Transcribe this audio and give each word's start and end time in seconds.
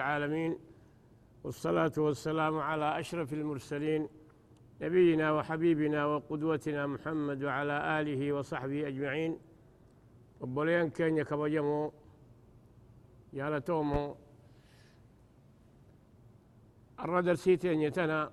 العالمين 0.00 0.58
والصلاة 1.44 1.92
والسلام 1.98 2.58
على 2.58 3.00
أشرف 3.00 3.32
المرسلين 3.32 4.08
نبينا 4.80 5.32
وحبيبنا 5.32 6.06
وقدوتنا 6.06 6.86
محمد 6.86 7.44
وعلى 7.44 8.00
آله 8.00 8.32
وصحبه 8.32 8.88
أجمعين. 8.88 9.32
وبولين 10.40 10.90
كان 10.90 11.16
يكبجمو 11.16 11.92
يا 13.32 13.50
لتومو 13.50 14.16
الردر 17.00 17.34
سيتين 17.34 17.80
يتنا 17.80 18.30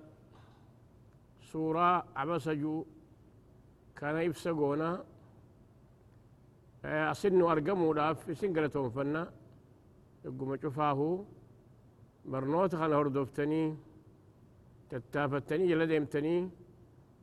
سورة 1.52 2.06
عبسجو 2.16 2.86
كان 3.96 4.16
يفسقونا 4.16 5.04
أصنو 6.84 7.52
أرقمو 7.52 7.92
داف 7.92 8.38
سنقلتهم 8.38 8.90
فنا 8.90 9.32
يقوم 10.24 10.56
شفاهو 10.56 11.24
برنوت 12.30 12.74
خان 12.74 12.92
هردوفتني 12.92 13.76
تتافتني 14.90 15.68
جل 15.68 15.86
ديمتني 15.86 16.50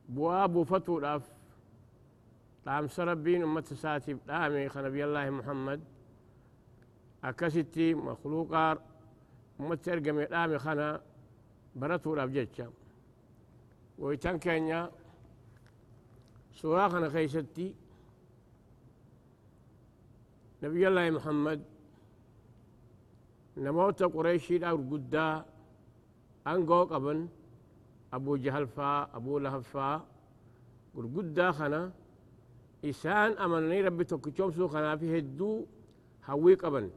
بوابو 0.10 0.64
فتو 0.64 1.00
داف 1.00 1.24
طعم 2.66 2.88
سربين 2.88 3.44
أمت 3.44 3.74
ساتي 3.74 4.14
دامي 4.28 4.70
خنبي 4.70 5.06
الله 5.06 5.30
محمد. 5.30 5.82
أكستي 7.24 7.94
مخلوقا 7.94 8.78
أمت 9.60 9.80
ترقمي 9.86 10.26
دامي 10.26 10.58
خنا 10.60 11.02
برتو 11.76 12.16
داف 12.16 12.30
جتشا 12.30 12.68
ويتان 14.00 14.40
كينيا 14.40 14.92
سورة 16.60 16.88
خنا 16.88 17.10
خيستي 17.10 17.68
نبي 20.64 20.88
الله 20.88 21.10
محمد 21.10 21.60
دار 23.58 24.76
قدا 24.92 25.46
أنقو 26.48 26.84
قبن 26.84 27.28
أبو 28.14 28.36
جهل 28.36 28.68
فا 28.68 29.16
أبو 29.18 29.40
لهب 29.40 29.62
فا 29.62 30.06
قدا 30.96 31.52
خنا 31.52 31.92
إسان 32.86 33.32
أمنني 33.32 33.82
ربي 33.82 34.04
توكيشوم 34.04 34.52
سو 34.52 34.68
خنا 34.68 34.96
في 34.96 35.18
هدو 35.20 35.66
هوي 36.30 36.54
قبن 36.54 36.90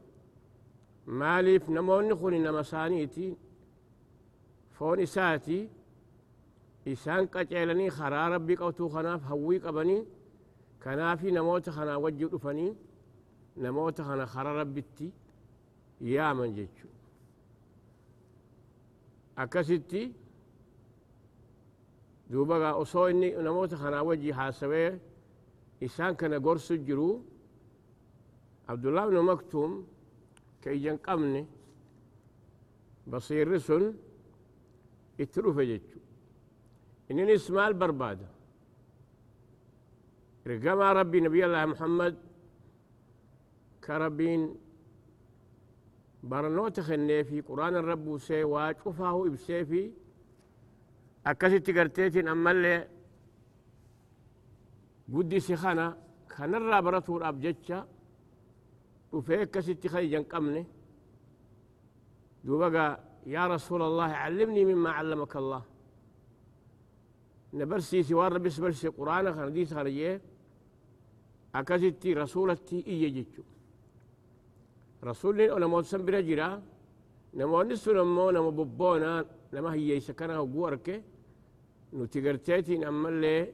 مالف 1.06 1.70
نموني 1.70 2.14
خوني 2.14 2.38
نمسانيتي 2.38 3.36
فون 4.76 5.00
إساتي 5.00 5.68
إسان 6.88 7.26
قجلني 7.26 7.90
خرا 7.90 8.28
ربي 8.28 8.56
قوتو 8.56 8.88
خناف 8.88 9.20
هوي 9.30 9.58
قبني 9.58 9.98
كنافي 10.82 11.30
نموت 11.30 11.70
خنا 11.70 11.96
وجه 11.96 12.36
فني 12.44 12.68
namoota 13.58 14.04
kana 14.04 14.26
kara 14.26 14.54
rabbitti 14.54 15.12
yaaman 16.00 16.54
jechu 16.56 16.86
akkasitti 19.36 20.02
duuba 22.30 22.74
osoo 22.82 23.08
inni 23.12 23.28
namoota 23.44 23.76
kanaa 23.76 24.02
wajji 24.08 24.30
haasawee 24.38 24.90
isaan 25.80 26.16
kana 26.16 26.38
gorsu 26.40 26.74
jiru 26.86 27.08
abdullah 28.66 29.04
ibnu 29.06 29.22
maktum 29.22 29.70
ka 30.62 30.70
ijjan 30.76 30.98
qabne 31.06 31.40
basiirri 33.10 33.60
sun 33.60 33.84
itti 35.22 35.40
dhufe 35.44 35.62
jechu 35.70 35.98
inninis 37.08 37.50
maal 37.50 37.74
barbaada 37.74 38.28
ergamaa 40.46 40.92
rabbii 41.00 41.20
nabiyallaahi 41.26 41.68
muhammad 41.74 42.14
كربين 43.88 44.42
برنوت 44.52 44.67
خني 46.80 47.24
في 47.24 47.40
قرآن 47.40 47.76
الرب 47.76 48.18
سي 48.18 48.44
واشوفه 48.44 49.26
إبسي 49.26 49.64
في 49.64 49.92
أكاسي 51.26 51.58
تقرتيتين 51.58 52.28
أما 52.28 52.50
اللي 52.50 52.88
قدي 55.14 55.40
سخانا 55.40 55.98
كان 56.36 56.54
الرابرة 56.54 57.04
الأبجتشا 57.08 57.88
وفي 59.12 59.42
أكاسي 59.42 59.74
تخي 59.74 60.06
جنقمني 60.08 60.66
دوبقى 62.44 63.00
يا 63.26 63.46
رسول 63.46 63.82
الله 63.82 64.04
علمني 64.04 64.64
مما 64.64 64.90
علمك 64.90 65.36
الله 65.36 65.62
نبرسي 67.54 68.02
سوار 68.02 68.32
ربي 68.32 68.50
سبرسي 68.50 68.88
قرآن 68.88 69.34
خنديس 69.34 69.74
خرجيه 69.74 70.20
أكاسي 71.54 72.12
رسولتي 72.14 72.78
إيه 72.86 73.24
جيتشو 75.00 75.06
رسولي 75.06 75.52
أنا 75.56 75.66
موت 75.66 75.84
سنبرا 75.84 76.20
جرا 76.20 76.62
نما 77.34 77.64
نسو 77.64 77.92
نمو 77.92 78.30
نما 78.30 78.50
ببونا 78.50 79.24
نما 79.54 79.74
هي 79.74 79.96
يسكنا 79.96 80.38
وقورك 80.38 80.88
نو 81.92 82.04
تقرتيتي 82.04 82.78
نما 82.78 83.08
اللي 83.08 83.52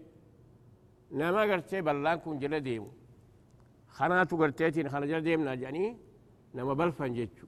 نما 1.12 1.42
قرتي 1.50 1.80
بلان 1.86 2.18
كون 2.18 2.38
جلا 2.38 2.58
ديمو 2.58 2.90
خناتو 3.96 4.36
قرتيتي 4.36 4.88
خنا 4.88 5.06
جلا 5.06 5.18
ديمنا 5.18 5.54
جاني 5.54 5.96
نما 6.54 6.74
بلفن 6.74 7.12
جيتشو 7.12 7.46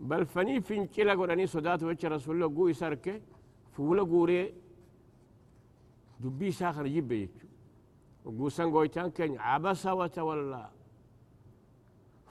بلفني 0.00 0.60
فين 0.60 0.86
كلا 0.86 1.14
قراني 1.14 1.46
صدات 1.46 1.82
وجه 1.82 2.08
رسول 2.08 2.34
الله 2.36 2.48
قوي 2.56 2.72
سارك 2.72 3.06
فولا 3.74 4.02
قوري 4.02 4.54
دبي 6.22 6.50
ساخر 6.50 6.86
جيب 6.86 7.08
جيتشو 7.12 7.46
وقوسان 8.24 8.68
قويتان 8.74 9.10
كان 9.10 9.38
عبس 9.38 9.86
وتولى 9.86 10.70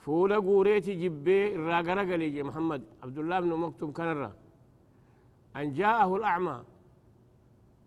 فولا 0.10 0.38
قوريتي 0.48 0.94
جبي 1.04 1.40
الراقرة 1.58 2.02
قليجي 2.12 2.42
محمد 2.50 2.82
عبد 3.04 3.18
الله 3.22 3.38
بن 3.44 3.52
مكتوم 3.64 3.90
كان 3.98 4.10
الرا 4.14 4.32
أن 5.60 5.68
جاءه 5.80 6.10
الأعمى 6.20 6.58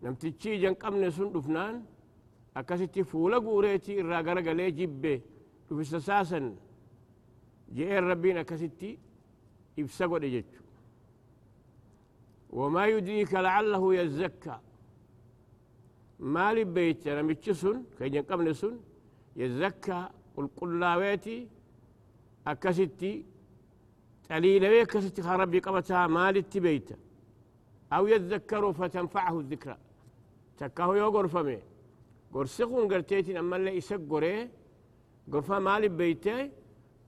نم 0.03 0.13
تتشي 0.21 0.51
جن 0.61 0.73
قمنا 0.81 1.09
سن 1.15 1.27
دفنان 1.35 1.75
أكاسيتي 2.59 3.01
فولا 3.11 3.37
قوريتي 3.47 3.93
الراقرة 4.01 4.41
قلي 4.47 4.71
جبي 4.79 5.15
دفس 5.67 5.91
أساسا 5.99 6.39
جاء 7.75 7.91
ربين 8.09 8.37
أكاسيتي 8.43 8.89
إبسقوا 9.79 10.19
دجتشو 10.23 10.63
وما 12.57 12.83
يدريك 12.93 13.33
لعله 13.45 13.83
يزكى 13.99 14.57
ما 16.33 16.45
لبيت 16.55 17.03
نمتشسن 17.17 17.77
كي 17.97 18.07
جن 18.13 18.23
قمنا 18.29 18.53
سن 18.61 18.75
يزكى 19.41 19.99
قل 20.35 20.45
akkasitti 20.47 20.57
xaliilawee 20.59 21.47
أكستي 22.47 23.25
تليل 24.29 24.63
ويكستي 24.71 25.21
خربي 25.21 25.59
قبتها 25.59 26.07
مال 26.07 26.37
التبيت 26.37 26.89
أو 27.93 28.07
يتذكر 28.07 28.73
فتنفعه 28.73 29.39
الذكرى 29.39 29.77
تكاه 30.57 30.97
يوغر 30.97 31.27
فمي 31.27 31.59
غرسخون 32.33 32.93
قرتيتين 32.93 33.37
أما 33.37 33.55
اللي 33.55 33.77
إسق 33.77 34.01
قرفا 35.31 35.59
مال 35.59 35.89
بيته 35.89 36.49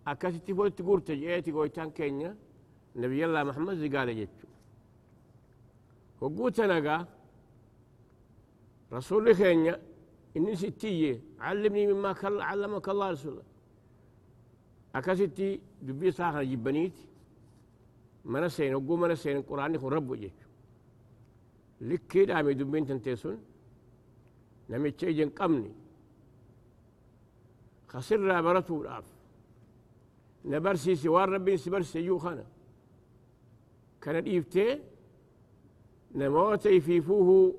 أكستي 0.07 0.54
فولت 0.57 0.81
قرتج 0.88 1.24
إيتي 1.24 1.51
قويتان 1.51 1.89
كينيا 1.98 2.31
نبي 3.01 3.25
الله 3.25 3.44
محمد 3.44 3.75
زقال 3.83 4.09
جيتو 4.19 4.48
وقوتنا 6.21 6.77
قا 6.86 6.98
رسول 8.94 9.36
خينيا 9.39 9.75
إني 10.38 10.56
ستيه 10.62 11.21
علمني 11.45 11.83
مما 11.94 12.12
علمك 12.50 12.89
الله 12.89 13.07
رسول 13.15 13.31
الله 13.33 13.55
أكاسيتي 14.95 15.59
دبي 15.81 16.12
ساخر 16.12 16.44
جبنيت 16.44 16.97
مانا 18.25 18.47
سين 18.47 18.75
وقو 18.75 18.95
مانا 18.95 19.15
سين 19.15 19.38
القرآن 19.38 19.75
يقول 19.75 19.94
ربو 19.94 20.15
جيك 20.15 20.39
لكي 21.81 22.25
دامي 22.25 22.53
دبين 22.53 22.86
تنتيسون 22.86 23.38
نمي 24.69 24.92
تشيجن 24.92 25.30
قمني 25.30 25.71
خسر 27.88 28.19
رابرتو 28.19 28.81
الآف 28.81 29.07
نبرسي 30.45 30.95
سوار 30.95 31.30
ربي 31.30 31.57
سبرسي 31.57 32.00
يو 32.00 32.18
خانا 32.18 32.45
كان 34.01 34.15
الإيفتي 34.15 34.80
نموتي 36.15 36.80
في 36.81 37.01
فوه 37.01 37.56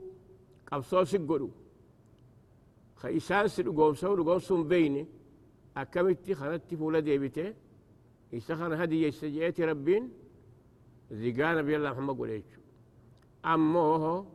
قبصو 0.66 1.04
سيقرو 1.04 1.50
خيسان 2.96 3.48
سيقوم 3.48 3.94
سيقوم 3.94 4.38
سيقوم 4.38 4.68
بيني 4.68 5.06
أكمتي 5.76 6.34
خلتي 6.34 6.76
فولدي 6.76 7.18
بيته 7.18 7.54
يسخر 8.32 8.84
هدي 8.84 9.02
يسجئتي 9.06 9.64
ربين. 9.64 10.10
زيقان 11.10 11.62
بي 11.62 11.76
الله 11.76 11.90
محمد 11.92 12.16
قول 12.18 12.30
إيش 12.30 12.44
أموه 13.44 14.26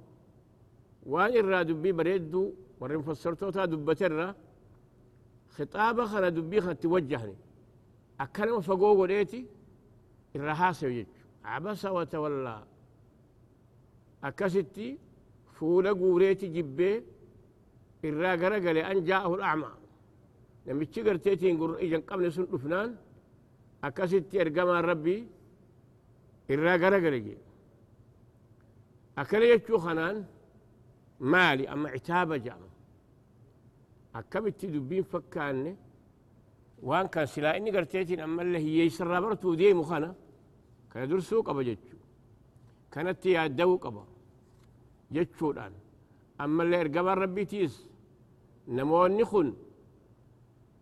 وأن 1.05 1.33
الراد 1.38 1.71
بي 1.71 1.91
بريدو. 1.91 2.53
ورين 2.79 3.01
فسرتو 3.01 3.49
تا 3.49 3.65
دبتر 3.65 4.35
خطابة 5.55 6.05
خلا 6.05 6.29
دبي 6.29 6.61
خلت 6.61 6.85
وجهني 6.85 7.35
أكلم 8.19 8.61
فقو 8.61 8.93
قول 8.97 9.11
إيتي 9.11 9.45
الرحاس 10.35 10.83
يجيش 10.83 11.07
عبس 11.45 11.85
وتولى. 11.85 12.63
أكستي. 14.23 14.97
فول 15.53 15.93
قوريتي 15.93 16.47
جبه. 16.47 17.03
الراقرق 18.05 18.71
لأن 18.71 19.03
جاءه 19.03 19.35
الأعمى. 19.35 19.71
Namichi 20.66 21.02
garteetiin 21.08 21.58
ijaan 21.86 22.04
qabne 22.10 22.30
sun 22.31 22.48
dhufnaan 22.52 22.92
أكست 23.84 24.36
إرقما 24.36 24.81
ربي 24.81 25.18
إرى 26.52 26.75
غرغر 26.81 27.16
أكل 29.18 29.44
يجو 29.44 29.78
خنان 29.78 30.25
مالي 31.19 31.66
أما 31.74 31.90
عتابة 31.90 32.38
جام 32.38 32.62
أكبت 34.16 34.66
دبين 34.66 35.04
فكاني 35.04 35.75
وان 36.88 37.08
كان 37.13 37.25
سلا 37.25 37.58
إني 37.58 37.72
قرتيتين 37.75 38.19
أما 38.19 38.42
اللي 38.42 38.58
هي 38.66 38.86
يسرى 38.86 39.22
برتو 39.22 39.54
دي 39.54 39.74
مخانا 39.74 40.16
كان 40.92 41.10
درسو 41.10 41.42
قبا 41.42 41.63
جتشو 41.68 41.98
كانت 42.92 43.25
يادو 43.25 43.78
قبا 43.84 44.04
جتشو 45.12 45.52
الآن 45.52 45.74
أما 46.42 46.63
اللي 46.63 46.81
إرقما 46.81 47.13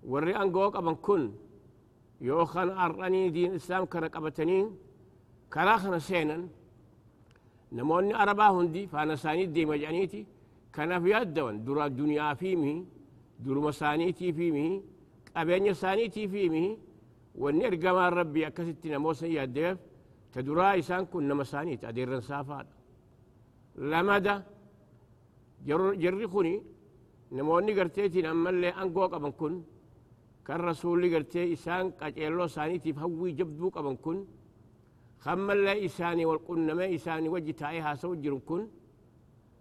نموني 0.04 0.08
خن 0.08 0.12
وري 0.12 0.36
أنقو 0.36 0.70
قبا 0.70 0.94
كن 0.94 1.32
يوخان 2.22 2.70
أراني 2.70 3.30
دين 3.30 3.56
إسلام 3.56 3.86
كان 3.86 4.06
قبتنين 4.06 4.68
كراخنا 5.54 6.00
سينا 6.00 6.48
نموني 7.72 8.16
أربا 8.16 8.48
هندي 8.50 8.88
فانا 8.88 9.16
ساني 9.16 9.46
دي 9.46 9.66
مجانيتي 9.66 10.26
كان 10.74 11.04
في 11.04 11.10
يدوان 11.12 11.64
درا 11.66 11.86
الدنيا 11.86 12.34
فيمه 12.34 12.86
در 13.40 13.58
مسانيتي 13.60 14.34
فيمه 14.34 14.82
أبين 15.38 15.74
سانيتي 15.74 16.28
فيمه 16.28 16.78
ونير 17.36 17.76
قمار 17.76 18.14
ربي 18.14 18.48
أكست 18.48 18.88
نموسا 18.88 19.28
يدف 19.28 19.78
تدرا 20.34 20.80
إسان 20.80 21.06
كن 21.06 21.34
مسانيت 21.34 21.86
أدير 21.86 22.20
سافات 22.20 22.68
لماذا 23.76 24.36
جر 25.68 25.94
جرخني 25.94 26.64
نموني 27.32 27.72
قرتيتي 27.78 28.22
نما 28.22 28.50
اللي 28.50 28.70
أنقو 28.70 29.04
قبن 29.14 29.32
كن 29.32 29.54
كان 30.50 30.62
رسول 30.62 31.02
قرتي 31.14 31.54
إسان 31.54 31.86
قجيلو 32.02 32.48
سانيتي 32.56 32.94
فهوي 32.98 33.32
جبدو 33.40 33.70
قبن 33.76 33.96
كن. 34.04 34.18
خم 35.24 35.48
الله 35.52 35.86
إساني 35.86 36.26
والقنما 36.30 36.86
إساني 36.96 37.30
وجه 37.30 37.52
تايها 37.52 37.96
سوجر 38.02 38.34
كن. 38.50 38.62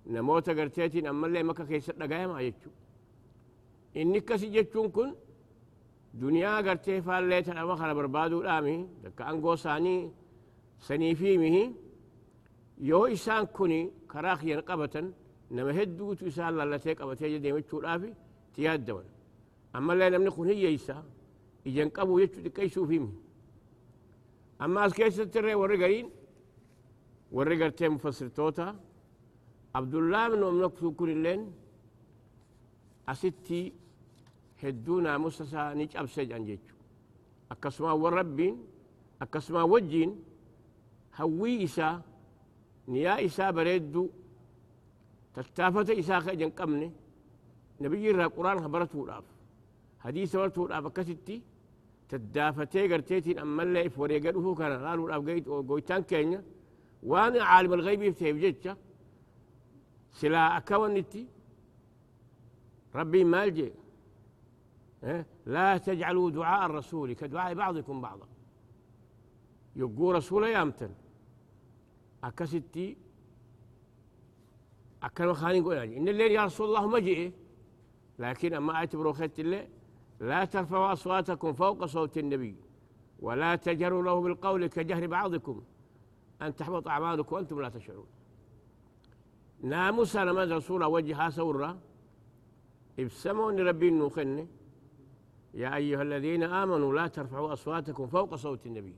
نموت 0.06 0.50
قرتيتي 0.58 1.00
نما 1.00 1.26
اللي 1.26 1.43
مكا 1.49 1.64
كيس 1.64 1.90
دقايا 1.90 2.26
ما 2.26 2.40
يجو. 2.40 2.70
إني 4.00 4.20
كسي 4.20 4.49
جتشون 4.55 4.88
كن. 4.96 5.08
دنيا 6.14 6.56
قرتي 6.67 7.02
فالله 7.06 7.41
تنما 7.41 7.75
خنا 7.81 7.93
بربادو 7.99 8.41
الآمي 8.41 8.76
دكا 9.05 9.31
أنقو 9.31 9.55
ساني 9.64 9.96
سني 10.87 11.14
فيمه 11.20 11.56
يو 12.88 13.06
إسان 13.06 13.44
كوني 13.56 13.81
كراخ 14.11 14.41
ينقبة 14.44 14.94
نما 15.50 15.82
هدو 15.82 16.14
تو 16.14 16.26
إسان 16.26 16.56
لالتي 16.56 16.93
قبتي 16.99 17.26
جدي 17.34 17.52
مجو 17.52 17.76
الآفي 17.81 18.11
تياد 18.55 18.84
دول 18.84 19.05
أما 19.78 20.08
نمني 20.08 20.30
خون 20.30 20.48
هي 20.48 20.75
إسا 20.75 21.04
إجن 21.66 21.88
قبو 21.88 22.19
يجو 22.19 22.40
دكيسو 22.40 22.86
فيمه 22.86 23.12
أما 24.62 24.86
أسكيس 24.86 25.16
ترى 25.16 25.54
ورقين 25.54 26.10
ورقرتي 27.32 27.88
مفسر 27.88 28.28
توتا. 28.28 28.76
عبد 29.75 29.94
الله 29.94 30.28
من 30.28 30.42
أملك 30.42 30.78
كل 30.98 31.10
اللين 31.10 31.52
أستي 33.08 33.72
هدونا 34.62 35.19
مستسا 35.19 35.75
نيج 35.75 35.96
أبسج 35.96 36.32
أنجيجو 36.32 36.74
أكسما 37.52 37.92
وربين. 37.92 38.54
أكسما 39.22 39.62
وجين. 39.62 40.10
هوي 41.20 41.64
إسا 41.64 42.02
نيا 42.88 43.24
إسا 43.24 43.50
بريدو. 43.50 44.08
تتافت 45.34 45.90
إسا 45.90 46.20
خيجن 46.20 46.50
قمني. 46.50 46.90
نبي 47.81 48.10
الرا 48.10 48.26
قرآن 48.26 48.58
خبرته 48.64 49.04
الأف 49.04 49.38
حديث 50.00 50.34
ورته 50.34 50.66
الأف 50.66 50.86
كستي 50.86 51.42
تدافتي 52.08 52.92
قرتيتين 52.92 53.38
أما 53.38 53.62
اللي 53.62 53.86
إف 53.86 53.98
وريقا 53.98 54.54
كان 54.54 54.86
قالوا 54.86 55.06
الأف 55.08 55.48
قويتان 55.48 56.02
كينيا 56.02 56.44
وأنا 57.02 57.44
عالم 57.44 57.72
الغيب 57.72 58.02
يفتح 58.02 58.30
بجتشا 58.30 58.76
سلا 60.12 60.56
أكونتي 60.56 61.26
ربي 62.94 63.24
مالجي؟ 63.24 63.72
لا 65.46 65.76
تجعلوا 65.78 66.30
دعاء 66.30 66.66
الرسول 66.66 67.12
كدعاء 67.12 67.54
بعضكم 67.54 68.00
بعضا 68.00 68.26
يقول 69.76 70.14
رسول 70.14 70.44
يامتن 70.44 70.90
أكستي 72.24 72.96
أكلم 75.02 75.32
خاني 75.32 75.58
يقول 75.58 75.76
إن 75.76 76.08
الليل 76.08 76.32
يا 76.32 76.44
رسول 76.44 76.66
الله 76.68 76.86
مجيء 76.86 77.32
لكن 78.18 78.54
أما 78.54 78.74
أعتبروا 78.74 79.12
خيت 79.12 79.40
الليل 79.40 79.68
لا 80.20 80.44
ترفعوا 80.44 80.93
أصواتكم 80.93 81.53
فوق 81.53 81.85
صوت 81.85 82.19
النبي 82.19 82.56
ولا 83.20 83.56
تجروا 83.56 84.03
له 84.03 84.20
بالقول 84.20 84.67
كجهر 84.67 85.06
بعضكم 85.06 85.62
أن 86.43 86.56
تحبط 86.56 86.88
أعمالكم 86.88 87.37
وأنتم 87.37 87.61
لا 87.61 87.69
تشعرون. 87.69 88.06
ناموس 89.62 90.17
أنا 90.17 90.32
ما 90.32 90.44
رسول 90.44 90.85
وجهها 90.85 91.31
سورة 91.31 91.79
ابسموا 92.99 93.53
ربي 93.53 93.91
نوخني 93.91 94.47
يا 95.55 95.76
أيها 95.76 96.03
الذين 96.03 96.43
آمنوا 96.43 96.94
لا 96.94 97.06
ترفعوا 97.06 97.53
أصواتكم 97.53 98.06
فوق 98.06 98.35
صوت 98.35 98.67
النبي. 98.67 98.94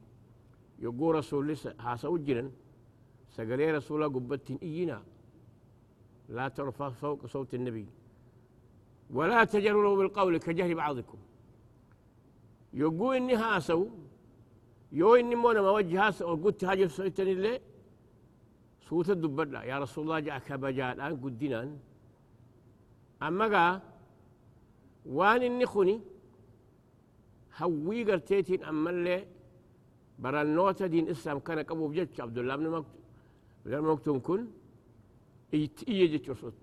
يقول 0.79 1.15
رسول 1.15 1.49
لسه 1.49 1.75
هاسوجنا 1.81 2.51
سقلي 3.31 3.71
رسول 3.73 4.05
قبت 4.05 4.59
إينا. 4.63 5.03
لا 6.29 6.49
ترفع 6.49 6.89
فوق 6.89 7.27
صوت 7.27 7.55
النبي. 7.55 7.87
ولا 9.17 9.45
تجروا 9.45 9.97
بالقول 9.97 10.39
كجهر 10.39 10.75
بعضكم. 10.75 11.19
يقول 12.75 13.17
إني 13.17 13.35
هاسو 13.35 13.89
يو 14.93 15.15
إني 15.15 15.35
مونا 15.35 15.61
ما 15.63 15.71
وجه 15.71 16.07
هاسو 16.07 16.33
وقلت 16.33 16.65
هاجر 16.65 16.89
سويتني 16.89 17.33
اللي 17.33 17.61
صوت 18.89 19.11
الدبر 19.11 19.55
يا 19.71 19.79
رسول 19.79 20.05
الله 20.05 20.21
جاءك 20.21 20.53
بجاء 20.53 20.93
الآن 20.95 21.17
قدنا 21.23 21.77
أما 23.27 23.47
قا 23.55 23.65
وان 25.17 25.43
إني 25.43 25.67
خني 25.73 25.97
هوي 27.59 28.05
قرتيتين 28.09 28.65
أما 28.65 28.91
اللي 28.91 29.27
برا 30.19 30.43
النوتة 30.43 30.87
دين 30.87 31.09
إسلام 31.09 31.39
كان 31.39 31.59
قبو 31.69 31.89
بجتش 31.89 32.21
عبد 32.21 32.39
الله 32.39 32.57
بن 32.57 32.85
مكتوم 33.91 34.19
كن. 34.27 34.47
إيجت 35.55 36.33
صوت 36.41 36.55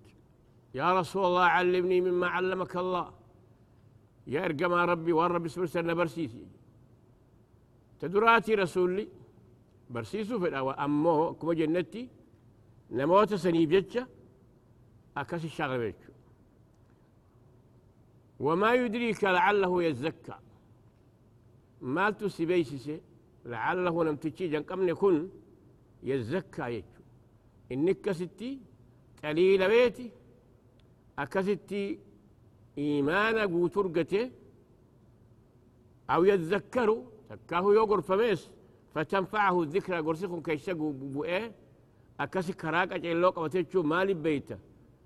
يا 0.79 0.87
رسول 0.99 1.23
الله 1.29 1.47
علمني 1.57 1.97
مما 2.05 2.27
علمك 2.35 2.73
الله. 2.83 3.07
يا 4.33 4.39
ارقم 4.45 4.73
ربي 4.91 5.13
والرب 5.17 5.45
اسم 5.49 5.65
سنة 5.73 5.93
برسيسي. 5.99 6.45
تدراتي 7.99 8.53
رسولي 8.61 9.05
برسيسو 9.93 10.35
في 10.41 10.47
الأول. 10.51 10.75
أمه 10.85 11.33
كما 11.39 11.53
جنتي 11.59 12.03
نموت 12.97 13.31
سنيب 13.43 13.69
جتشا 13.73 14.03
أكاس 15.17 15.43
الشغل 15.49 15.77
بيتشو. 15.83 16.13
وما 18.45 18.69
يدريك 18.81 19.23
لعله 19.23 19.73
يزكى. 19.83 20.37
ما 21.81 22.05
تسبيسي 22.19 23.01
لعله 23.45 23.95
لم 24.03 24.15
تجي 24.23 24.47
جن 24.51 24.63
كم 24.69 24.87
يكون 24.93 25.15
يزكى 26.03 26.65
يجو 26.75 27.01
إنك 27.71 28.11
ستي 28.19 28.51
قليل 29.23 29.61
بيتي 29.67 30.07
أكستي 31.19 31.99
إيمانا 32.77 33.45
قوترقته 33.45 34.31
أو 36.09 36.23
يتذكروا 36.23 37.03
تكاه 37.29 37.65
يوغر 37.77 38.01
فميس 38.01 38.49
فتنفعه 38.93 39.61
الذكرى 39.63 39.99
قرسكم 39.99 40.41
كيشتقوا 40.41 40.93
بؤيه 40.93 41.51
أكسي 42.19 42.53
كراك 42.53 42.91
أجعلوك 42.93 43.37
وتجو 43.37 43.83
مالي 43.83 44.13
بيته 44.13 44.57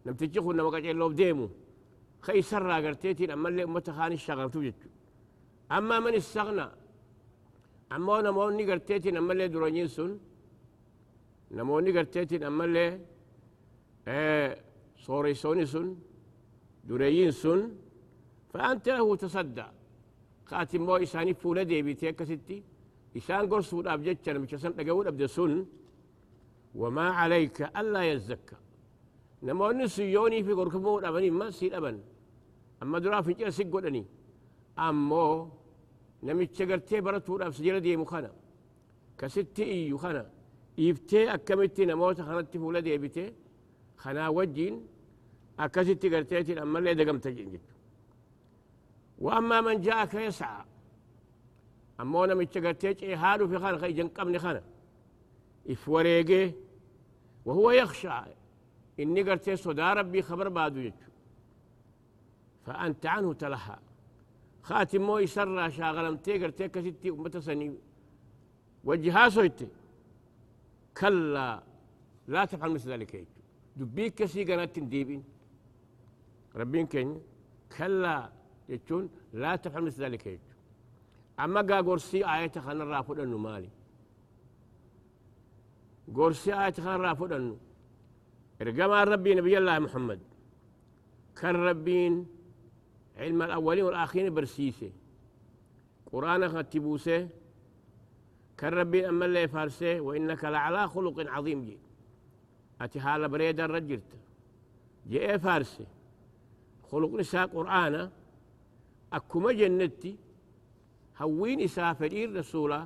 نمتجيخو 0.05 0.51
نمك 0.51 0.73
أجعلو 0.73 1.09
بديمو 1.09 1.49
خي 2.21 2.41
سرى 2.41 2.87
قرتيتين 2.87 3.31
أما 3.31 3.49
اللي 3.49 3.63
أمتا 3.63 3.91
خاني 3.91 4.15
الشغل 4.15 4.51
توجد 4.51 4.73
أما 5.71 5.99
من 5.99 6.13
استغنى 6.13 6.67
أما 7.91 8.21
نموني 8.21 8.71
قرتيتين 8.71 9.17
أما 9.17 9.33
اللي 9.33 9.47
درانيين 9.47 9.87
سن 9.87 10.11
نموني 11.51 11.91
قرتيتين 11.97 12.43
أما 12.43 12.63
اللي 12.65 12.99
آه 14.07 14.57
صوري 15.05 15.33
سوني 15.33 15.65
سن 15.73 15.87
دريين 16.87 17.31
سن 17.41 17.59
فأنت 18.51 18.85
له 18.89 19.15
تصدى. 19.23 19.67
خاتم 20.49 20.81
مو 20.87 20.95
إساني 20.95 21.33
فولا 21.33 21.63
ديبيتي 21.63 22.11
كستي. 22.19 22.57
إسان 23.17 23.43
قرصو 23.51 23.81
الأبجتشن 23.81 24.35
مشسن 24.41 24.71
لقول 24.77 25.07
أبدا 25.07 25.27
سن 25.35 25.65
وما 26.75 27.05
عليك 27.19 27.57
ألا 27.79 28.01
يزكى. 28.11 28.57
نما 29.43 29.71
نسيوني 29.79 30.43
في 30.45 30.51
قركبو 30.59 30.99
أبني 30.99 31.29
ما 31.39 31.49
سير 31.57 31.77
أبن. 31.77 31.97
أما 32.83 32.99
درا 33.03 33.21
في 33.21 33.33
جرس 33.33 33.61
قدني 33.73 34.03
أمو 34.79 35.49
نمي 36.23 36.45
تشغرتي 36.45 37.01
برتو 37.05 37.35
راب 37.39 37.51
سجرة 37.57 37.79
دي 37.85 37.97
مخانا. 37.97 38.31
كستي 39.17 39.63
إيو 39.63 39.97
خانا 39.97 40.23
إفتي 40.79 41.33
أكمتي 41.33 41.85
نموت 41.85 42.21
خانتي 42.21 42.57
فولا 42.59 42.79
دي 42.79 42.97
بيتي. 42.97 43.25
خنا 44.01 44.29
وجين 44.29 44.75
أكستي 45.65 46.15
قرتيتي 46.15 46.61
أما 46.61 46.79
اللي 46.79 46.93
دقم 46.93 47.17
تجين 47.19 47.51
جد 47.51 47.61
وأما 49.19 49.61
من 49.61 49.81
جاءك 49.81 50.13
يسعى 50.13 50.65
أما 51.99 52.25
أنا 52.25 52.35
متشقرتيج 52.35 53.03
إيه 53.03 53.15
حاله 53.15 53.47
في 53.47 53.59
خانة 53.59 53.77
خي 53.77 53.91
جنقبني 53.91 54.39
خانة 54.39 54.63
إفوريجي 55.69 56.53
وهو 57.45 57.71
يخشى. 57.71 58.09
إني 58.99 59.21
قرتي 59.21 59.55
صدا 59.55 59.93
ربي 59.93 60.21
خبر 60.21 60.49
بعد 60.49 60.77
يجو 60.77 60.91
فأنت 62.65 63.05
عنه 63.05 63.33
تلحى 63.33 63.77
خاتم 64.63 65.01
مو 65.01 65.17
يسرى 65.17 65.71
شاغلمتي 65.71 66.43
قرتي 66.43 66.67
كستي 66.67 67.09
أمة 67.09 67.39
سني. 67.39 67.73
وجهها 68.83 69.29
سويتي. 69.29 69.67
كلا 70.97 71.63
لا 72.27 72.45
تفعل 72.45 72.71
مثل 72.71 72.91
ذلك. 72.91 73.27
دبيك 73.75 74.13
كسي 74.15 74.43
قنات 74.43 74.79
ديبين. 74.79 75.23
ربين 76.55 76.87
كين 76.87 77.21
كلا 77.77 78.29
يجون 78.69 79.09
لا 79.33 79.55
تفعل 79.55 79.83
مثل 79.83 80.03
ذلك 80.03 80.27
يجو 80.27 80.51
أما 81.39 81.61
قا 81.61 81.81
قرسي 81.81 82.25
آية 82.25 82.51
خان 82.51 82.81
الرافد 82.81 83.19
أنه 83.19 83.37
مالي. 83.37 83.69
قرسي 86.15 86.53
آية 86.53 86.71
خان 86.71 86.95
الرافد 86.95 87.31
أنه. 87.31 87.57
إرقام 88.61 88.91
ربي 88.91 89.35
نبي 89.35 89.57
الله 89.57 89.79
محمد. 89.79 90.19
كان 91.35 91.55
ربين 91.55 92.27
علم 93.17 93.41
الأولين 93.41 93.83
والآخرين 93.83 94.33
برسيسي 94.33 94.91
قرآن 96.11 96.49
ختبوسه 96.49 97.29
كان 98.57 98.73
ربي 98.73 99.09
أما 99.09 99.25
اللي 99.25 99.47
فارسة. 99.47 100.01
وإنك 100.01 100.43
لعلى 100.43 100.87
خلق 100.87 101.31
عظيم 101.31 101.63
جي. 101.65 101.77
أتي 102.81 102.99
حال 102.99 103.29
بريدا 103.29 103.65
رجلت. 103.65 104.17
جي 105.07 105.39
فارسة. 105.39 105.85
خلق 106.91 107.11
نساء 107.19 107.45
قرآن 107.55 107.95
أكما 109.17 109.51
جنتي 109.59 110.11
هوين 111.21 111.59
إساء 111.67 111.93
فدير 111.99 112.27
رسولا 112.39 112.79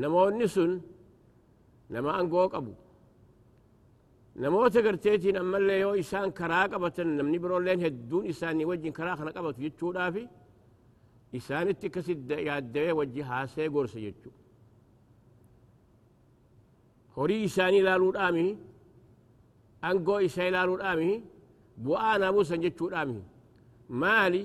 نمو 0.00 0.28
النسن 0.28 0.70
نما 1.92 2.10
أنقوك 2.20 2.54
أبو 2.60 2.74
namoota 4.42 4.80
garteetiin 4.86 5.36
ammallee 5.42 5.78
yoo 5.84 5.94
isaan 6.02 6.30
karaa 6.38 6.66
qabatan 6.72 7.08
namni 7.18 7.38
biroolleen 7.42 7.80
hedduun 7.84 8.24
isaanii 8.32 8.66
wajjin 8.70 8.92
karaa 8.98 9.16
kana 9.20 9.30
qabatu 9.36 9.58
jechuudhaafi 9.64 10.22
isaanitti 11.38 11.86
akkasi 11.90 12.12
yaaddawee 12.48 12.94
wajji 13.00 13.20
haasee 13.30 13.68
gorsa 13.74 13.98
jechuu 14.06 14.32
horii 17.16 17.42
isaanii 17.48 17.80
ilaaluudhaami 17.84 18.46
angoo 19.88 20.18
isaa 20.28 20.46
ilaaluudhaami 20.50 21.10
bu'aa 21.84 22.14
naa 22.20 22.32
buusan 22.34 22.60
jechuudhaami 22.64 23.20
maali 24.02 24.42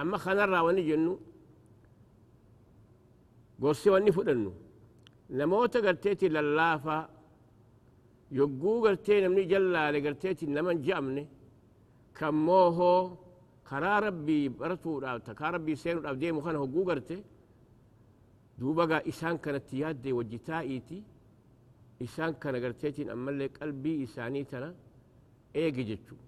amma 0.00 0.16
kanarraa 0.24 0.62
wanni 0.66 0.82
jennu 0.88 1.12
gorsi 3.62 3.88
wanni 3.94 4.10
fudhannu 4.16 4.50
namoota 5.38 5.78
garteetiin 5.86 6.32
lallaafaa 6.36 7.02
yogguu 8.38 8.78
gartee 8.84 9.20
namni 9.24 9.42
jallaale 9.52 9.98
garteetiin 10.06 10.52
naman 10.56 10.76
je'amne 10.86 11.22
kammoohoo 12.18 13.00
karaa 13.70 13.98
rabbii 14.06 14.44
baratuudhaaf 14.60 15.18
karaa 15.38 15.52
rabbii 15.56 15.76
seenuudhaaf 15.82 16.16
deemu 16.22 16.40
kana 16.46 16.58
hogguu 16.62 16.84
garte 16.90 17.16
duuba 18.60 18.84
gaa 18.90 19.02
isaan 19.12 19.36
kanatti 19.44 19.80
yaadde 19.82 20.10
wajji 20.18 20.38
taa'iiti 20.48 20.98
isaan 22.06 22.32
kana 22.42 22.58
garteetiin 22.64 23.10
ammallee 23.14 23.48
qalbii 23.58 23.96
isaanii 24.06 24.44
tana 24.52 24.68
eegi 25.62 25.84
jechuu 25.90 26.18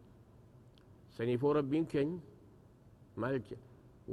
سنيفو 1.19 1.53
ربين 1.59 1.85
كن 1.91 2.09
مالك 3.23 3.49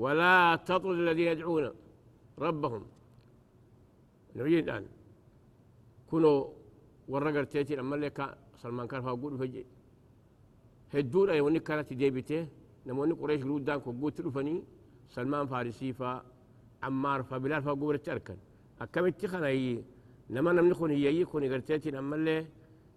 ولا 0.02 0.34
تطرد 0.68 0.98
الذين 1.04 1.28
يدعون 1.34 1.66
ربهم. 2.46 2.84
نعيد 4.36 4.64
الآن. 4.66 4.86
كنوا 6.10 6.38
والرقر 7.12 7.44
تيتي 7.44 7.76
لما 7.76 7.96
لك 7.96 8.20
سلمان 8.62 8.88
كان 8.88 9.02
فاقول 9.06 9.38
فجي 9.38 9.66
هدور 10.94 11.28
أي 11.32 11.42
ونك 11.46 11.64
كانت 11.64 11.94
ديبته 11.94 12.48
نمو 12.88 13.04
أنك 13.04 13.18
قريش 13.22 13.42
قلود 13.44 13.66
دانك 13.66 13.88
وقوت 13.88 14.22
رفني 14.26 14.56
سلمان 15.16 15.46
فارسي 15.52 15.94
فا 16.00 16.10
عمار 16.84 17.20
فبلال 17.30 17.62
فاقول 17.66 17.96
رتركن 17.96 18.38
أكم 18.82 19.06
اتخن 19.06 19.44
أي؟ 19.44 19.84
نما 20.30 20.52
نمنخون 20.58 20.92
هي 20.92 21.08
أي 21.08 21.26
كوني 21.26 21.48
قرتيتي 21.54 21.90
لما 21.92 22.16
لك 22.16 22.48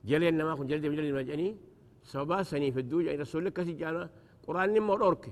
جلين 0.08 0.34
نما 0.38 0.54
خون 0.56 0.66
جلد 0.70 0.86
مجلد 0.92 1.14
مجلد 1.14 1.56
sababaa 2.02 2.44
saniif 2.44 2.74
hedduu 2.76 3.00
jedhanii 3.02 3.18
rasuulli 3.24 3.48
akkasii 3.48 3.76
jaana 3.82 4.08
quraanni 4.46 4.78
immoo 4.82 4.98
dhorke 4.98 5.30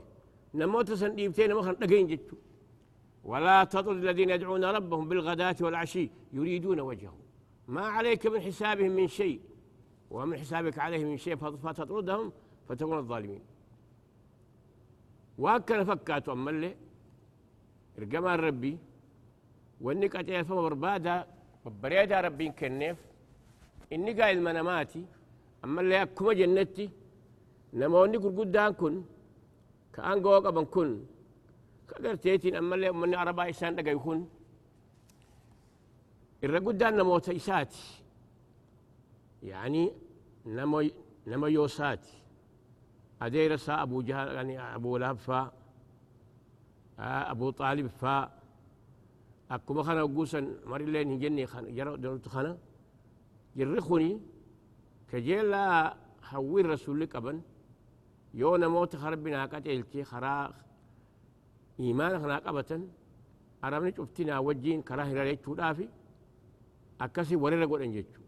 namoota 0.54 0.96
san 0.96 1.16
dhiibtee 1.16 1.48
nama 1.48 1.62
kan 1.62 1.76
dhagayin 1.80 2.08
jechuu 2.08 2.38
ولا 3.26 3.64
تطرد 3.64 3.96
الذين 4.04 4.30
يدعون 4.30 4.64
ربهم 4.64 5.08
بالغداة 5.08 5.56
والعشي 5.60 6.10
يريدون 6.32 6.80
وجهه. 6.80 7.14
ما 7.68 7.84
عليك 7.96 8.26
من 8.26 8.40
حسابهم 8.40 8.90
من 8.90 9.08
شيء. 9.08 9.40
ومن 10.10 10.38
حسابك 10.38 10.78
عليهم 10.78 11.08
من 11.10 11.16
شيء 11.16 11.36
فتطردهم 11.36 12.32
فتكون 12.68 12.98
الظالمين. 12.98 13.42
وهكذا 15.38 15.84
فكاتوا 15.84 16.32
أما 16.32 16.50
اللي 16.50 16.76
رقما 17.98 18.36
ربي 18.36 18.78
وإنك 19.80 20.16
أتيه 20.16 20.42
فما 20.42 20.62
بربادا 20.62 21.26
بريدا 21.82 22.20
ربي 22.20 22.48
كنيف. 22.50 22.96
إني 23.92 24.12
قايل 24.22 24.42
مناماتي 24.42 25.04
أما 25.66 25.80
اللي 25.82 26.02
أكما 26.02 26.32
جنتي 26.40 26.86
نموني 27.80 28.16
قل 28.22 28.32
قد 28.38 28.52
دان 28.54 28.72
كن 28.80 28.94
كأن 29.94 30.18
قوك 30.24 30.46
أبن 30.50 30.64
كن 30.74 30.90
كأقر 31.88 32.14
تيتين 32.22 32.54
أما 32.60 32.74
اللي 32.74 32.88
أمني 32.88 33.16
عربا 33.20 33.42
إسان 33.50 33.72
لقا 33.76 33.90
يكون 33.96 34.20
إرى 36.44 36.58
قد 36.66 36.78
دان 36.78 36.92
نموت 36.96 37.28
إساتي 37.28 37.84
يعني 39.52 39.82
نمو 40.56 40.80
نمو 41.30 41.46
يوساتي 41.56 42.14
أدير 43.22 43.56
سا 43.56 43.74
أبو 43.82 44.02
جهل 44.08 44.28
يعني 44.36 44.54
أبو 44.76 44.96
لهب 44.96 45.18
فا 45.26 45.40
أبو 47.32 47.50
طالب 47.50 47.86
فا 47.86 48.16
أكما 49.50 49.82
خانا 49.86 50.02
وقوسا 50.02 50.40
مريلين 50.66 51.12
هجني 51.12 51.46
خانا 51.46 51.68
جرى 51.76 51.96
دولت 51.96 52.28
خانا 52.28 52.58
يرخوني 53.56 54.10
جر 54.10 54.35
jirri 55.12 55.24
kuni 55.24 55.46
kajeellaa 55.50 55.96
hawwiin 56.20 56.66
rasulli 56.66 57.06
qaban 57.08 57.42
yoo 58.34 58.56
namoota 58.58 58.98
harbinaa 58.98 59.48
qaceelche 59.48 60.04
karaa 60.04 60.52
imaana 61.78 62.20
kanaa 62.20 62.40
qabatan 62.40 62.82
arabni 63.62 63.92
cuftinaa 63.92 64.40
wajjiin 64.40 64.82
karaa 64.82 65.04
hirareechuudhaafi 65.04 65.88
akkasi 66.98 67.36
warira 67.36 67.66
godhan 67.66 67.92
jechu 67.92 68.20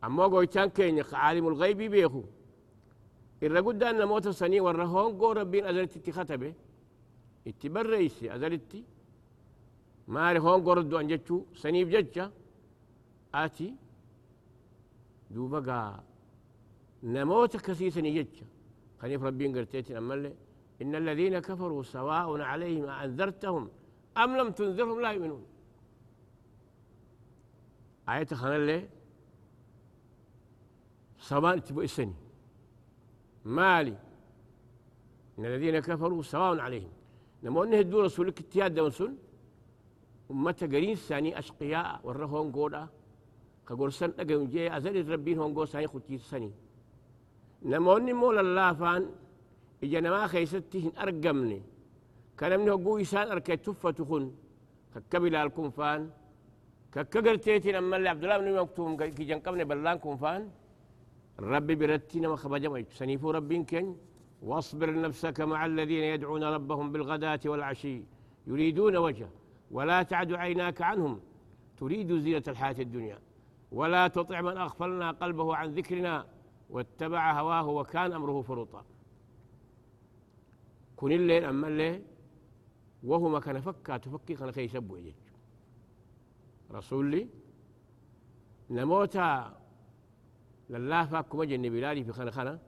ammoo 0.00 0.28
goychaan 0.30 0.70
keenya 0.70 1.04
ka 1.04 1.10
caalimul 1.10 1.54
gaybii 1.56 1.88
beeku 1.88 2.24
irra 3.40 3.62
guddaan 3.62 3.96
namoota 3.96 4.32
sanii 4.32 4.60
warra 4.60 4.86
hongoo 4.86 5.34
rabbiin 5.34 5.64
azalitti 5.66 5.98
itti 5.98 6.12
katabe 6.12 6.54
itti 7.44 7.68
barreeyse 7.68 8.30
azalitti 8.30 8.84
maali 10.06 10.38
hongoo 10.38 10.82
du'an 10.82 11.08
jechuu 11.08 11.46
saniif 11.54 11.88
jecha 11.88 12.30
ati 13.32 13.74
duuba 15.30 15.60
gaa 15.60 16.02
namoota 17.02 17.58
kasiisanii 17.58 18.14
jecha 18.14 18.44
kaniif 19.00 19.22
rabbiin 19.22 19.52
garteetin 19.52 19.96
ammallee 19.96 20.36
إن 20.82 20.94
الذين 20.94 21.38
كفروا 21.38 21.82
سواء 21.82 22.40
عليهم 22.40 22.88
أنذرتهم 22.88 23.68
أم 24.16 24.36
لم 24.36 24.50
تنذرهم 24.50 25.00
لا 25.00 25.12
يؤمنون. 25.12 25.44
آية 28.08 28.26
اللي 28.32 28.88
سواء 31.18 31.58
تبو 31.58 31.80
السني 31.82 32.14
مالي. 33.44 33.96
إن 35.38 35.44
الذين 35.44 35.78
كفروا 35.78 36.22
سواء 36.22 36.58
عليهم. 36.58 36.92
نمو 37.44 37.64
أنه 37.64 37.78
الدور 37.78 38.04
رسولك 38.04 38.40
اتياد 38.40 38.74
دونسون 38.74 39.18
أمتا 40.30 40.66
قرين 40.66 40.96
ساني 40.96 41.38
أشقياء 41.38 42.00
ورهون 42.04 42.52
قودا. 42.52 42.88
كقول 43.68 43.92
سن 43.92 44.12
أقوم 44.18 44.48
جي 44.48 44.76
أزل 44.76 45.08
ربين 45.12 45.38
هون 45.38 45.54
قو 45.54 45.64
ساني 45.64 45.86
خوتي 45.86 46.18
سني 46.18 46.50
نمو 47.62 47.96
أنه 47.96 48.12
مولا 48.12 48.40
الله 48.40 48.72
فان 48.80 49.02
إجا 49.84 50.00
نما 50.04 50.26
خيستهن 50.32 50.92
أرقمني 51.02 51.60
كان 52.38 52.52
منه 52.60 52.72
قو 52.84 52.98
إسان 52.98 53.26
أركي 53.32 53.56
تفة 53.56 53.90
تخن 53.98 54.24
ككبل 54.94 55.34
الكنفان 55.36 56.00
ككقرتيتين 56.92 57.74
أما 57.80 57.96
اللي 57.96 58.08
عبد 58.08 58.24
الله 58.24 58.38
بن 58.38 58.48
مكتوم 58.62 58.90
كي 58.96 59.24
جنقبني 59.30 59.64
بلان 59.70 59.98
كنفان 60.04 60.42
ربي 61.52 61.74
برتنا 61.80 62.28
ما 62.28 62.36
خبجم 62.42 62.74
سنيفو 62.98 63.30
ربين 63.30 63.64
كن 63.70 63.86
واصبر 64.48 65.00
نفسك 65.06 65.40
مع 65.40 65.60
الذين 65.66 66.04
يدعون 66.12 66.44
ربهم 66.56 66.86
بالغداة 66.92 67.40
والعشي 67.46 67.96
يريدون 68.46 68.96
وجهه 68.96 69.30
ولا 69.76 70.02
تعد 70.02 70.32
عيناك 70.32 70.82
عنهم 70.82 71.20
تريد 71.80 72.12
زينة 72.24 72.42
الحياة 72.48 72.78
الدنيا 72.86 73.18
ولا 73.78 74.08
تطع 74.08 74.40
من 74.40 74.56
أغفلنا 74.56 75.10
قلبه 75.10 75.56
عن 75.56 75.68
ذكرنا 75.78 76.26
واتبع 76.70 77.22
هواه 77.40 77.66
وكان 77.68 78.12
أمره 78.12 78.42
فرطا 78.42 78.82
كن 80.96 81.12
الليل 81.12 81.44
أما 81.44 81.68
الليل 81.68 82.02
وهما 83.08 83.40
كان 83.40 83.60
فكا 83.60 83.96
تفكي 83.96 84.34
كان 84.34 84.52
خي 84.52 84.68
سبو 84.68 84.96
يجج 84.96 85.14
رسولي 86.76 87.22
نموتا 88.70 89.28
لله 90.70 91.02
فاكما 91.06 91.44
جن 91.50 91.62
بلالي 91.74 92.04
في 92.04 92.12
خنا 92.12 92.58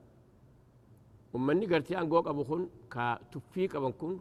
ومني 1.33 1.65
قرتي 1.71 1.93
أن 1.99 2.09
قوق 2.09 2.27
أبو 2.27 2.43
خن 2.49 2.61
كا 2.93 3.19
تفيك 3.31 3.75
أبو 3.75 3.91
كن 4.01 4.13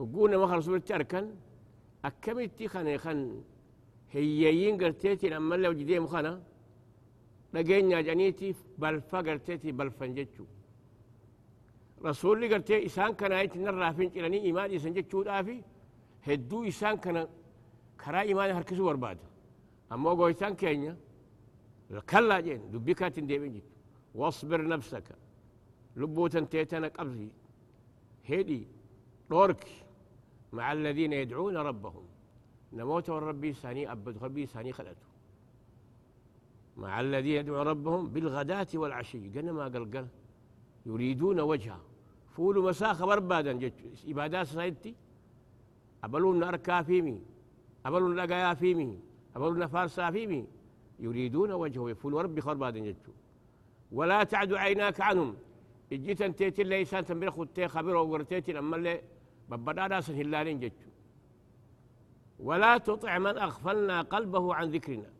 هقونا 0.00 0.36
ما 0.40 0.56
رسول 0.56 0.80
تركن 0.80 1.24
أكملتي 2.04 2.68
خنا 2.72 2.96
خن 3.04 3.18
هيين 4.12 4.74
قرتيتي 4.80 5.28
لما 5.28 5.54
لو 5.54 5.72
جدي 5.72 6.00
مخنا 6.00 6.42
لقينا 7.54 8.00
جانيتي 8.00 8.54
بلفا 8.82 9.18
قرتيتي 9.26 9.70
بلفن 9.78 10.14
جتشو 10.16 10.44
رسولي 12.04 12.46
قرتي 12.52 12.86
إسان 12.86 13.12
كان 13.18 13.32
آيت 13.32 13.56
نرى 13.56 13.88
فين 13.96 14.08
إلاني 14.16 14.38
إيمان 14.46 14.68
إسان 14.74 14.92
جتشو 14.96 15.22
دافي 15.28 15.56
هدو 16.26 16.58
إسان 16.70 16.96
كان 17.04 17.16
كرا 18.00 18.20
إيمان 18.28 18.50
هركسو 18.56 18.84
ورباد 18.88 19.18
أما 19.92 20.10
قويتان 20.10 20.54
كينيا 20.60 20.94
كلا 22.10 22.40
جين 22.46 22.60
دبكات 22.72 23.16
ديبين 23.30 23.52
جت 23.54 23.68
واصبر 24.18 24.60
نفسك 24.74 25.06
لبوتا 26.00 26.40
تيتنا 26.52 26.88
قبضي 26.96 27.30
هدي 28.30 28.62
دورك 29.30 29.64
مع 30.56 30.66
الذين 30.72 31.12
يدعون 31.12 31.56
ربهم 31.56 32.04
نموت 32.72 33.06
والربي 33.10 33.52
ساني 33.52 33.92
أبد 33.92 34.14
ربي 34.24 34.46
ساني 34.46 34.72
خلته 34.78 35.09
مع 36.76 37.00
الذين 37.00 37.36
يدعون 37.36 37.66
ربهم 37.66 38.08
بالغداة 38.08 38.66
والعشي. 38.74 39.28
قلنا 39.28 39.52
ما 39.52 39.64
قال؟ 39.64 40.06
يريدون 40.86 41.40
وجهه. 41.40 41.80
فول 42.34 42.62
مساخ 42.62 43.04
بربادا. 43.04 43.72
عبادات 44.08 44.46
سايدتي 44.46 44.94
أبلون 46.04 46.38
نركا 46.40 46.82
فيمي 46.82 47.22
أبلون 47.86 48.16
لقايا 48.16 48.54
فيمي 48.54 48.98
أبلون 49.36 49.66
فارسا 49.66 50.10
فيمي 50.10 50.46
يريدون 50.98 51.52
وجهه. 51.52 51.90
يفول 51.90 52.14
وربي 52.14 52.40
خربادا 52.40 52.78
جتشو 52.78 53.12
ولا 53.92 54.24
تعد 54.24 54.52
عيناك 54.52 55.00
عنهم. 55.00 55.36
إجيت 55.92 56.22
انتيت 56.22 56.60
اللي 56.60 56.80
إنسان 56.80 57.04
تنبرخ 57.04 57.38
وتي 57.38 57.68
خبر 57.68 57.94
وورتيت 57.96 58.48
أما 58.50 58.76
اللي 58.76 59.02
ببدا 59.48 59.88
ناس 59.88 60.10
هلالين 60.10 60.60
جتشو 60.60 60.90
ولا 62.40 62.78
تطع 62.78 63.18
من 63.18 63.38
أغفلنا 63.38 64.02
قلبه 64.02 64.54
عن 64.54 64.70
ذكرنا. 64.70 65.10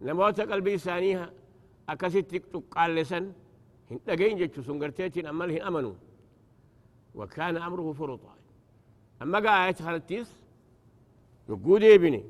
نموت 0.00 0.40
قلبي 0.40 0.78
سانيها 0.78 1.32
أكست 1.88 2.36
تقال 2.36 2.94
لسن 2.94 3.32
هن 3.90 4.36
جتشو 4.38 4.62
سنقرتيتين 4.62 5.26
أما 5.26 5.44
اللي 5.44 5.62
أمنوا 5.68 5.94
وكان 7.14 7.56
أمره 7.56 7.92
فرطا 7.92 8.34
أما 9.22 9.38
قا 9.38 9.66
آية 9.66 9.74
خلتيس 9.74 10.30
يقول 11.48 11.84
ابني 11.84 12.24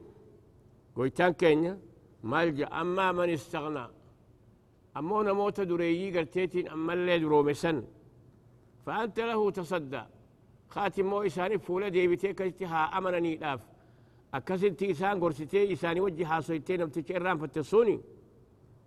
قويتان 0.96 1.32
كينيا 1.32 1.78
مالجا 2.22 2.66
أما 2.66 3.12
من 3.12 3.30
استغنى 3.30 3.86
أما 4.96 5.22
نموت 5.22 5.60
دريي 5.60 6.18
قرتيتين 6.18 6.68
أما 6.68 6.92
اللي 6.92 7.18
درومسن 7.18 7.84
فأنت 8.86 9.20
له 9.20 9.50
تصدى 9.50 10.02
خاتم 10.68 11.06
مو 11.06 11.22
إساني 11.22 11.58
فولا 11.58 11.88
ديبتي 11.88 12.32
كجتها 12.32 12.98
أمنني 12.98 13.36
داف 13.36 13.60
أكسنتي 14.34 14.90
إسان 14.90 15.20
قرستي 15.20 15.72
إساني 15.72 16.00
وجه 16.00 16.24
حاصلتين 16.24 16.80
نمتك 16.80 17.12
إرام 17.12 17.38
فتسوني. 17.38 18.00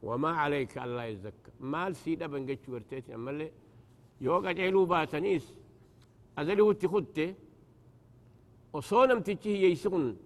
وما 0.03 0.29
عليك 0.29 0.77
الله 0.77 1.03
يزكى. 1.03 1.51
مال 1.59 1.95
سيدا 1.95 2.27
بنجتش 2.27 2.69
ورتيتين 2.69 3.15
أما 3.15 3.31
اللي 3.31 3.51
يوقع 4.21 4.51
جعلوا 4.51 4.85
باتنيس 4.85 5.53
أزلي 6.37 6.61
هو 6.63 6.71
تخدت 6.71 7.35
وصونم 8.73 9.19
تجيه 9.19 9.71
يسون. 9.71 10.17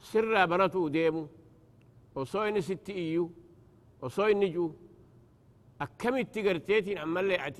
سر 0.00 0.46
براتو 0.46 0.88
ديمو. 0.88 1.28
وصوين 2.14 2.60
ستي 2.60 2.92
إيو. 2.92 3.30
وصوين 4.02 4.40
نجو 4.40 4.74
أكمل 5.80 6.24
تقرتيتين 6.24 6.98
أما 6.98 7.20
اللي 7.20 7.52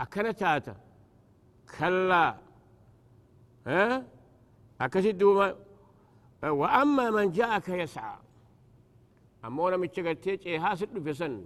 أكنا 0.00 0.32
تاتا. 0.32 0.76
كلا. 1.78 2.38
ها؟ 3.66 4.06
أكسد 4.80 5.22
وأما 6.42 7.10
من 7.10 7.30
جاءك 7.30 7.68
يسعى. 7.68 8.16
أما 9.44 9.68
أنا 9.68 9.76
متشقرتيت 9.76 10.46
إيه 10.46 10.72
هاسد 10.72 11.02
في 11.02 11.14
سن. 11.14 11.44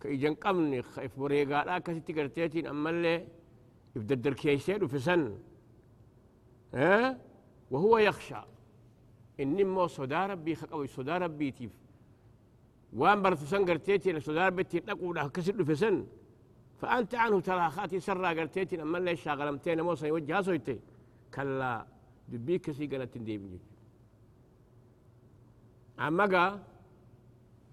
كإجن 0.00 0.34
قمني 0.34 0.82
خيف 0.82 1.18
بريقا 1.18 1.64
لا 1.64 1.78
كسد 1.78 2.00
تقرتيتين 2.00 2.66
أما 2.66 2.90
اللي 2.90 3.26
يبددر 3.96 4.32
كيسير 4.32 4.86
في 4.86 4.98
سن. 4.98 5.38
ها؟ 6.74 7.18
وهو 7.70 7.98
يخشى. 7.98 8.42
إني 9.40 9.64
مو 9.64 9.86
صدا 9.86 10.26
ربي 10.26 10.54
خقوي 10.54 10.86
صدا 10.86 11.18
ربي 11.18 11.50
تيف. 11.50 11.72
وأن 12.92 13.22
برت 13.22 13.38
سن 13.38 13.64
قرتيتي 13.64 14.12
لصدا 14.12 14.46
ربي 14.46 14.64
تنقو 14.64 15.12
له 15.12 15.28
كسد 15.28 15.62
في 15.62 15.74
سن. 15.74 16.06
فأنت 16.80 17.14
عنه 17.14 17.40
ترى 17.40 17.70
خاتي 17.70 18.00
سرى 18.00 18.40
قرتيتي 18.40 18.82
أما 18.82 18.98
اللي 18.98 19.16
شاغلمتين 19.16 19.80
موسى 19.80 20.06
يوجه 20.06 20.42
سويتي 20.42 20.80
كلا. 21.34 21.86
دبيك 22.28 22.60
كسي 22.60 22.86
قالت 22.86 23.18
ديبني. 23.18 23.58
أما 26.00 26.24
قا 26.26 26.62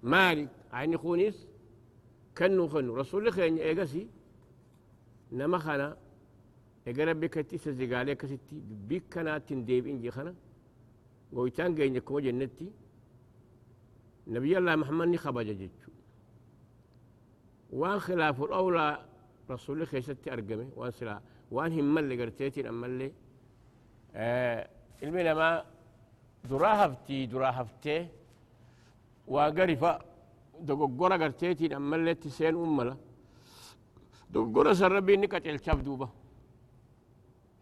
مالك 0.03 0.49
عيني 0.71 0.97
خونيس 0.97 1.47
كنو 2.37 2.67
خنو. 2.67 2.95
رسول 2.95 3.33
خين 3.33 3.57
إيقسي 3.57 4.07
نما 5.31 5.57
خنا 5.57 5.97
إيقا 6.87 7.03
ربي 7.03 7.27
كتي 7.27 7.57
سزيقالي 7.57 8.15
كسيتي 8.15 8.55
دبيك 8.59 9.03
كانت 9.11 9.53
ديب 9.53 9.87
إنجي 9.87 10.11
خنا 10.11 10.35
ويتان 11.31 11.75
قيني 11.75 11.99
كو 11.99 12.19
جنتي. 12.19 12.71
نبي 14.27 14.57
الله 14.57 14.75
محمد 14.75 15.07
ني 15.07 15.17
خبج 15.17 15.45
جيتشو. 15.45 15.91
وان 17.71 17.99
خلاف 17.99 18.43
الأولى 18.43 19.05
رسول 19.49 19.87
خيستي 19.87 20.33
أرقمي 20.33 20.69
وان 20.75 20.91
سلا 20.91 21.21
وان 21.51 21.71
هم 21.71 21.97
اللي 21.97 22.21
قرتيتي 22.21 22.69
أما 22.69 22.85
اللي 22.87 23.11
آه 24.15 24.67
المنا 25.04 25.34
ما 25.34 25.65
دراهفتي 26.49 27.26
دراهفتي 27.26 28.08
وقرفة 29.28 29.99
دقوقورة 30.60 31.15
قرتيتي 31.17 31.76
أما 31.76 31.95
اللي 31.95 32.13
تسين 32.15 32.56
أملا. 32.56 32.95
دقوقورة 34.30 34.73
سربي 34.73 35.17
نكت 35.17 35.47
الشاف 35.47 35.82
دوبة. 35.82 36.10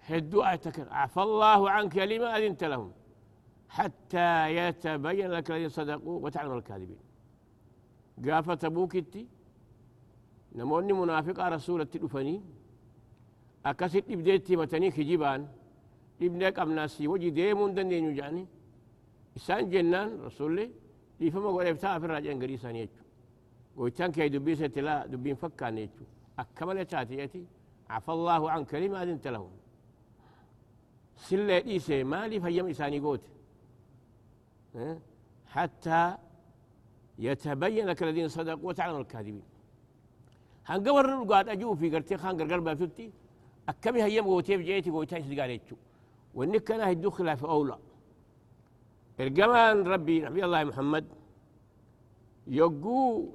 هدو 0.09 0.43
أعتكر 0.43 0.87
عفى 0.91 1.21
الله 1.21 1.69
عنك 1.69 1.97
لما 1.97 2.37
أذنت 2.37 2.63
لهم. 2.63 2.91
حتى 3.69 4.55
يتبين 4.55 5.31
لك 5.31 5.51
الذين 5.51 5.69
صدقوا 5.69 6.19
وتعلم 6.23 6.57
الكاذبين. 6.57 6.99
قافة 8.25 8.53
تبوكتي 8.53 9.27
نموني 10.55 10.93
منافقة 10.93 11.49
رسولة 11.49 11.87
الأفني 11.95 12.41
أكست 13.65 14.05
إبديتي 14.09 14.55
متني 14.55 14.91
خجيبان 16.21 16.43
ابنك 16.43 16.59
أمناسي 16.59 17.07
وجي 17.07 17.29
ديمون 17.29 17.73
دندين 17.73 18.05
يجاني 18.11 18.45
إسان 19.37 19.69
جنان 19.69 20.09
رسول 20.27 20.51
لي 20.55 20.71
لفما 21.19 21.49
قول 21.55 21.65
إفتاء 21.65 21.99
في 21.99 22.05
الرجاء 22.05 22.33
قريسان 22.41 22.75
يجو 22.75 23.01
قويتان 23.77 24.11
كي 24.11 24.29
دبي 24.29 24.55
ستلا 24.55 24.95
دبين 25.11 25.35
فكان 25.41 25.77
يجو 25.77 26.05
أكمل 26.39 26.77
تاتيتي 26.85 27.43
عفى 27.89 28.11
الله 28.17 28.41
عن 28.53 28.61
كلمة 28.71 28.97
أذنت 29.03 29.25
لهم 29.35 29.51
سلة 31.27 31.57
إيسي 31.71 32.03
مالي 32.11 32.37
فيم 32.43 32.67
إساني 32.73 32.99
قوت 33.05 33.23
حتى 35.53 36.01
يتبين 37.25 37.85
لك 37.89 37.99
الذين 38.03 38.27
صدقوا 38.35 38.67
وتعلم 38.69 38.97
الكاذبين 39.03 39.47
هنقبر 40.69 41.07
قاد 41.31 41.49
أجو 41.53 41.75
في 41.79 41.87
قرتي 41.93 42.15
خان 42.21 42.33
قرقر 42.39 42.59
بافتي 42.67 43.07
أكمي 43.69 43.99
هيم 44.03 44.25
قوتي 44.31 44.57
بجيتي 44.59 44.89
قوتي 44.95 45.21
سدقال 45.25 45.49
يجو 45.57 45.77
وإنك 46.35 46.63
كان 46.63 46.81
هيدو 46.81 47.09
خلاف 47.09 47.45
أولى 47.45 47.77
الجمال 49.19 49.87
ربي 49.87 50.21
نبي 50.21 50.45
الله 50.45 50.63
محمد 50.63 51.05
يقو 52.47 53.29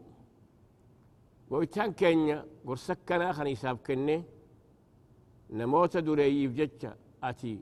قويتان 1.50 1.92
كينيا 1.92 2.46
قرسكنا 2.66 3.32
خني 3.32 3.54
ساب 3.54 3.76
كني 3.86 4.24
نموت 5.50 5.96
دوري 5.96 6.44
يفجتش 6.44 6.86
أتي 7.22 7.60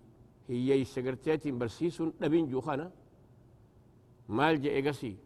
هي 0.49 0.81
يسقرتيتي 0.81 1.51
برسيسون 1.51 2.13
نبين 2.21 2.49
جوخنا 2.51 2.91
مال 4.29 4.63
جاء 4.63 4.89
قسي 4.89 5.17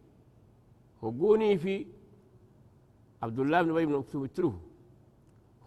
هقوني 1.02 1.58
في 1.58 1.86
عبد 3.22 3.38
الله 3.38 3.62
بن 3.62 3.70
أبي 3.70 3.86
بن 3.86 3.92
مكتوب 3.92 4.26
تروه 4.26 4.60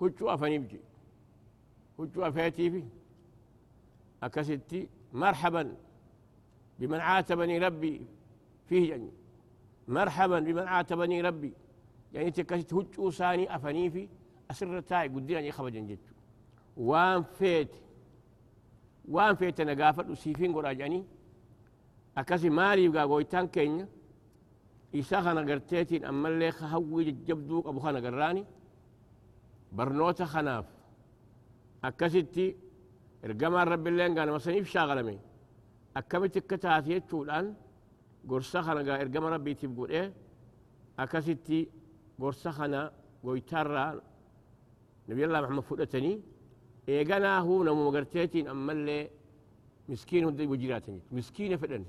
هجوا 0.01 0.33
افني 0.33 0.59
بجي. 0.59 0.79
هجوا 1.99 2.27
افاتي 2.27 2.71
في. 2.71 2.83
اكستي 4.23 4.89
مرحبا 5.13 5.75
بمن 6.79 6.99
عاتبني 6.99 7.57
ربي 7.59 8.01
فيه 8.65 8.89
يعني 8.89 9.11
مرحبا 9.87 10.39
بمن 10.39 10.67
عاتبني 10.67 11.21
ربي. 11.21 11.53
يعني 12.13 12.31
تكست 12.31 12.73
هجوا 12.73 13.11
ساني 13.11 13.55
أفني 13.55 13.89
في 13.89 14.07
أسر 14.51 14.79
تاي 14.79 15.07
قدينا 15.07 15.51
خبجا 15.51 15.79
جتو 15.79 16.13
وان 16.77 17.23
فيت 17.23 17.75
وان 19.09 19.35
فيت 19.35 19.61
نقافة 19.61 20.13
سيفين 20.13 20.53
قراجاني 20.55 21.05
أكاسي 22.17 22.49
مالي 22.49 22.83
يبقى 22.83 23.03
قويتان 23.03 23.47
كينيا 23.47 23.87
إيسا 24.95 25.21
خانا 25.21 25.61
أما 26.09 26.29
اللي 26.29 26.51
خهوي 26.51 27.11
جبدوك 27.11 27.67
أبو 27.67 27.79
خانا 27.79 27.99
قراني 27.99 28.45
برنوتا 29.71 30.25
خناف. 30.25 30.65
أكاسيتي 31.83 32.55
إرقاما 33.25 33.63
رب 33.63 33.87
اللي 33.87 34.03
قانا 34.17 34.31
مصنيف 34.35 34.65
شاغلمي 34.73 35.17
أكامتي 35.97 36.39
كتاتي 36.49 36.97
الآن 37.13 37.47
قرصا 38.29 38.61
خانا 38.65 39.01
إرقاما 39.03 39.29
ربي 39.35 39.53
تبقول 39.53 39.89
إيه 39.95 40.13
أكاسيتي 40.99 41.59
قرصا 42.21 42.51
خانا 42.57 42.81
قويتارا 43.23 43.85
نبي 45.09 45.21
الله 45.25 45.41
محمد 45.41 45.63
فؤتني 45.69 46.13
إيقانا 46.89 47.31
هو 47.45 47.63
نمو 47.63 47.81
مقرتيتين 47.89 48.47
أما 48.53 48.71
اللي 48.77 49.09
مسكين 49.89 50.25
هدي 50.25 50.45
وجراتني 50.51 50.99
مسكينة 51.17 51.55
فدن 51.61 51.83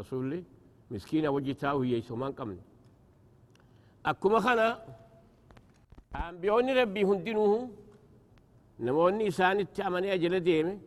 رسول 0.00 0.20
الله 0.24 0.42
مسكينة 0.90 1.28
وجهتها 1.36 1.72
وهي 1.72 2.00
سومان 2.08 2.32
قمن 2.38 2.58
أكما 4.06 4.38
خنا 4.44 4.68
أنبيوني 6.16 6.72
ربي 6.80 7.02
هندنوه 7.04 7.70
نموني 8.80 9.28
إسان 9.28 9.60
التأمني 9.60 10.14
أجل 10.14 10.40
ديمه 10.40 10.78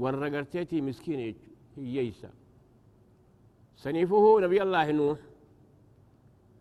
ورقرتيتي 0.00 0.80
مسكينة 0.80 1.34
هي 1.76 2.00
إيسا 2.00 2.30
سنيفه 3.76 4.40
نبي 4.40 4.62
الله 4.62 4.90
نوح. 4.98 5.18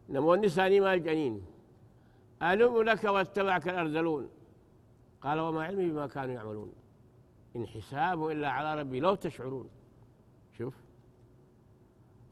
نموني 0.09 0.49
ساني 0.49 0.79
مال 0.79 1.03
جنين. 1.03 1.35
ألم 2.41 2.81
لك 2.89 3.03
واتبعك 3.03 3.65
الأرذلون. 3.67 4.29
قال 5.23 5.39
وما 5.39 5.63
علمي 5.63 5.89
بما 5.89 6.07
كانوا 6.07 6.33
يعملون. 6.33 6.71
إن 7.55 7.67
حسابه 7.67 8.31
إلا 8.31 8.49
على 8.49 8.81
ربي 8.81 8.99
لو 8.99 9.15
تشعرون. 9.15 9.69
شوف. 10.57 10.75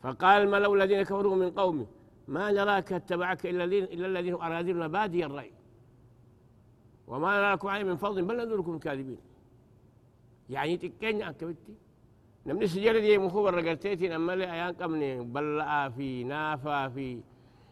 فقال 0.01 0.41
الملأ 0.41 0.73
الذين 0.73 1.01
كفروا 1.03 1.35
من 1.35 1.49
قومه 1.51 1.87
ما 2.27 2.51
نراك 2.51 2.93
اتبعك 2.93 3.45
إلا 3.45 3.63
الذين 3.63 3.83
إلا 3.83 4.07
الذين 4.07 4.33
أرادلنا 4.33 4.87
بادي 4.87 5.25
الرأي. 5.25 5.51
وما 7.07 7.37
نراكم 7.37 7.67
عليه 7.67 7.83
من 7.83 7.95
فضل 7.95 8.21
بل 8.25 8.37
نذركم 8.37 8.77
كاذبين. 8.77 9.17
يعني 10.49 10.77
تكين 10.77 11.21
عنك 11.21 11.43
بتي. 11.43 11.73
نمني 12.45 12.67
سجل 12.67 13.01
دي 13.01 13.17
مخوبر 13.17 13.53
رقرتيتين 13.53 14.11
أما 14.11 14.33
اللي 14.33 14.53
أيان 14.53 14.73
قمني 14.73 15.21
بلعا 15.23 15.89
في 15.89 16.23
نافا 16.23 16.89
في. 16.89 17.21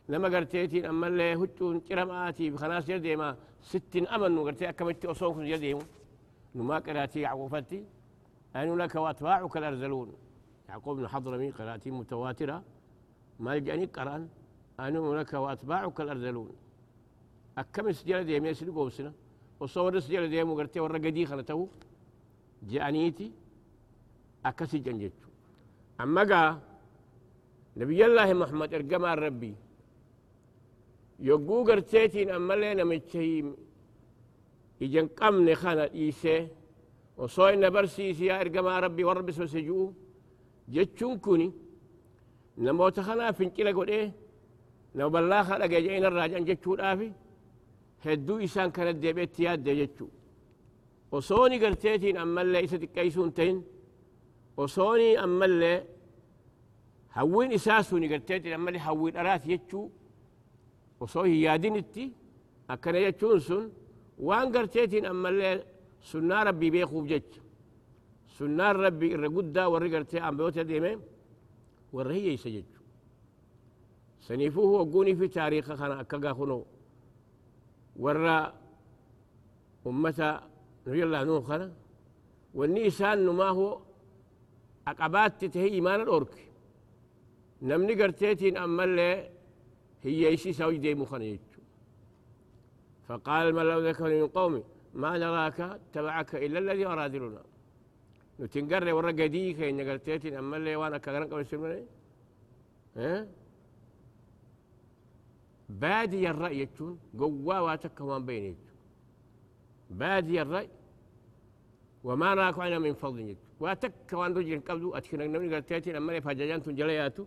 لما 0.09 0.27
قرتيتين 0.37 0.85
أما 0.85 1.07
اللي 1.07 1.35
هتون 1.35 1.79
كرماتي 1.79 2.49
بخناس 2.49 2.85
جردي 2.85 3.15
ما 3.15 3.35
ستين 3.61 4.07
أمن 4.07 4.37
وقرتي 4.37 4.69
أكمتي 4.69 5.07
أصوكم 5.11 5.43
جردي 5.43 5.77
نما 6.55 6.77
قراتي 6.77 7.19
يعقوفتي 7.19 7.83
أن 8.55 8.77
لك 8.77 8.95
وأتباعك 8.95 9.57
الأرذلون. 9.57 10.13
يعقوب 10.69 10.97
بن 10.97 11.07
حضرمي 11.07 11.49
قراتي 11.51 11.91
متواترة. 11.91 12.63
ما 13.39 13.55
يجاني 13.55 13.85
قرآن. 13.85 14.29
أن 14.79 15.15
لك 15.15 15.33
وأتباعك 15.33 16.01
الأرذلون. 16.01 16.51
أكم 17.57 17.91
سجل 17.91 18.23
ديم 18.23 18.45
يسل 18.45 18.71
قوسنا 18.71 19.13
وصور 19.59 19.99
سجل 19.99 20.29
ديم 20.29 20.49
وقرتي 20.51 20.79
ورقدي 20.79 21.25
خلته 21.25 21.67
جانيتي 22.69 23.31
أكسي 24.45 24.77
جنجتو. 24.85 25.27
أما 26.01 26.23
قا 26.23 26.61
نبي 27.77 28.05
الله 28.05 28.33
محمد 28.33 28.73
إرقما 28.73 29.13
ربي. 29.13 29.53
يقو 31.19 31.63
قرتيتين 31.67 32.29
أما 32.29 32.53
لنا 32.53 32.83
متشيم 32.83 33.55
إجن 34.81 35.07
قمن 35.07 35.55
خانا 35.55 35.85
إيسي. 35.93 36.47
وصوين 37.17 37.69
برسيسي 37.69 38.25
يا 38.25 38.41
إرقما 38.41 38.79
ربي 38.79 39.03
ورب 39.03 39.31
سجو. 39.31 39.93
جتشون 40.69 41.17
كوني 41.17 41.51
نموت 42.57 42.99
خنا 42.99 43.31
فنكلا 43.31 43.71
قد 43.77 43.89
إيه 43.89 44.11
نو 44.95 45.09
بالله 45.09 45.43
خلق 45.43 45.65
جينا 45.65 46.07
الراجعين 46.07 46.45
جتشو 46.45 46.73
آفي. 46.75 47.11
هدو 48.07 48.37
إسان 48.45 48.71
كانت 48.75 48.95
ديبت 49.03 49.39
ياد 49.39 49.63
دي 49.63 49.73
جتشو 49.85 50.07
وصوني 51.11 51.65
قرتيتين 51.65 52.17
أما 52.17 52.41
اللي 52.41 52.63
إسا 52.63 52.77
تكيسون 52.77 53.33
تين 53.33 53.63
وصوني 54.57 55.23
أما 55.23 55.45
اللي 55.45 55.73
هوين 57.17 57.49
إساسوني 57.53 58.07
قرتيتين 58.13 58.53
أما 58.53 58.69
اللي 58.69 58.81
هوين 58.87 59.17
أرات 59.17 59.43
يجتشو 59.47 59.81
وصوي 60.99 61.41
يادين 61.41 61.75
التي 61.75 62.05
أكنا 62.69 62.97
يجتشون 62.99 63.39
سن 63.47 63.63
وان 64.27 64.47
قرتيتين 64.57 65.05
أما 65.05 65.29
اللي 65.29 65.63
سنة 66.11 66.43
ربي 66.43 66.69
بيخوب 66.69 67.07
جج 67.11 67.21
سنة 68.37 68.71
ربي 68.71 69.15
الرقودة 69.15 69.69
وري 69.69 69.95
قرتي 69.95 70.17
أم 70.27 70.37
بيوتا 70.37 70.61
ديمين 70.61 70.99
وري 71.93 72.13
هي 72.15 72.33
يسجج 72.33 72.63
سنيفوه 74.27 74.65
وقوني 74.81 75.15
في 75.15 75.27
تاريخ 75.27 75.65
خنا 75.73 76.01
أكاقا 76.01 76.33
خنو 76.33 76.65
ورا 77.95 78.53
أمتا 79.87 80.49
نبي 80.87 81.03
الله 81.03 81.23
نوح 81.23 81.43
خنا 81.45 81.73
والنيسان 82.53 83.29
ما 83.29 83.49
هو 83.49 83.81
عقبات 84.87 85.31
تتهي 85.41 85.67
إيمان 85.67 86.01
الأورك. 86.01 86.35
نمني 87.61 87.93
قرتيتين 88.01 88.57
أما 88.57 88.83
اللي 88.83 89.29
هي 90.03 90.33
يسي 90.33 90.53
سوي 90.53 90.77
ديمو 90.77 91.05
خنا 91.05 91.23
يجو. 91.23 91.53
فقال 93.07 93.47
الملأ 93.47 93.89
ذكر 93.89 94.09
من 94.21 94.27
قومي 94.27 94.63
ما 94.93 95.17
نراك 95.17 95.79
تبعك 95.93 96.35
إلا 96.35 96.59
الذي 96.59 96.85
أرادلنا 96.85 97.43
نتنقر 98.39 98.93
ورا 98.93 99.11
قديك 99.11 99.61
إن 99.61 99.79
قلتيتين 99.89 100.33
أما 100.41 100.57
اللي 100.57 100.75
وأنا 100.75 100.97
كغرن 100.97 101.27
قبل 101.31 101.45
سلمني 101.45 101.85
ها؟ 102.97 103.27
بادي 105.81 106.29
الرأي 106.29 106.59
يجون 106.59 106.93
قوا 107.19 107.59
واتك 107.65 107.97
وان 108.01 108.25
بين 108.25 108.43
يجون 108.43 108.73
بادي 109.99 110.41
الرأي 110.41 110.69
وما 112.07 112.29
نراك 112.35 112.59
عنا 112.59 112.79
من 112.79 112.93
فضل 113.03 113.19
يجون 113.19 113.37
واتك 113.63 113.93
وان 114.19 114.31
رجل 114.37 114.59
قبلو 114.67 114.95
أتكنا 114.97 115.27
نمني 115.27 115.55
قلتيتين 115.55 115.95
أما 115.95 116.09
اللي 116.11 116.21
فجاجان 116.21 116.59
تنجلياتو 116.63 117.25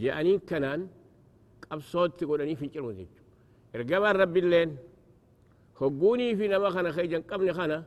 جاءنين 0.00 0.38
كنان 0.48 0.80
قبصوت 1.70 2.10
تقولني 2.20 2.54
في 2.60 2.64
الجرم 2.66 2.90
يجون 2.90 3.08
إرقبا 3.74 4.10
رب 4.22 4.36
اللين 4.36 4.70
fi 5.78 6.48
nama 6.48 6.70
kana 6.72 6.90
keeyjan 6.92 7.22
qabne 7.30 7.52
kana 7.58 7.84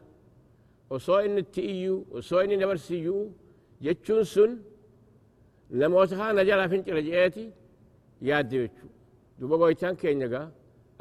osoo 0.89 1.19
inni 1.25 1.39
itti 1.41 1.61
iyyuu 1.61 2.05
osoo 2.17 2.41
inni 2.43 2.57
dabarsiyyuu 2.61 3.23
jechuun 3.81 4.23
sun 4.33 4.51
namoota 5.69 6.15
kana 6.21 6.41
jalaa 6.49 6.69
fincila 6.69 7.01
je'eeti 7.07 7.43
yaadde 8.29 8.57
jechuu 8.63 8.89
دوما 9.41 9.55
غويتان 9.55 9.95
كينيغا 10.01 10.41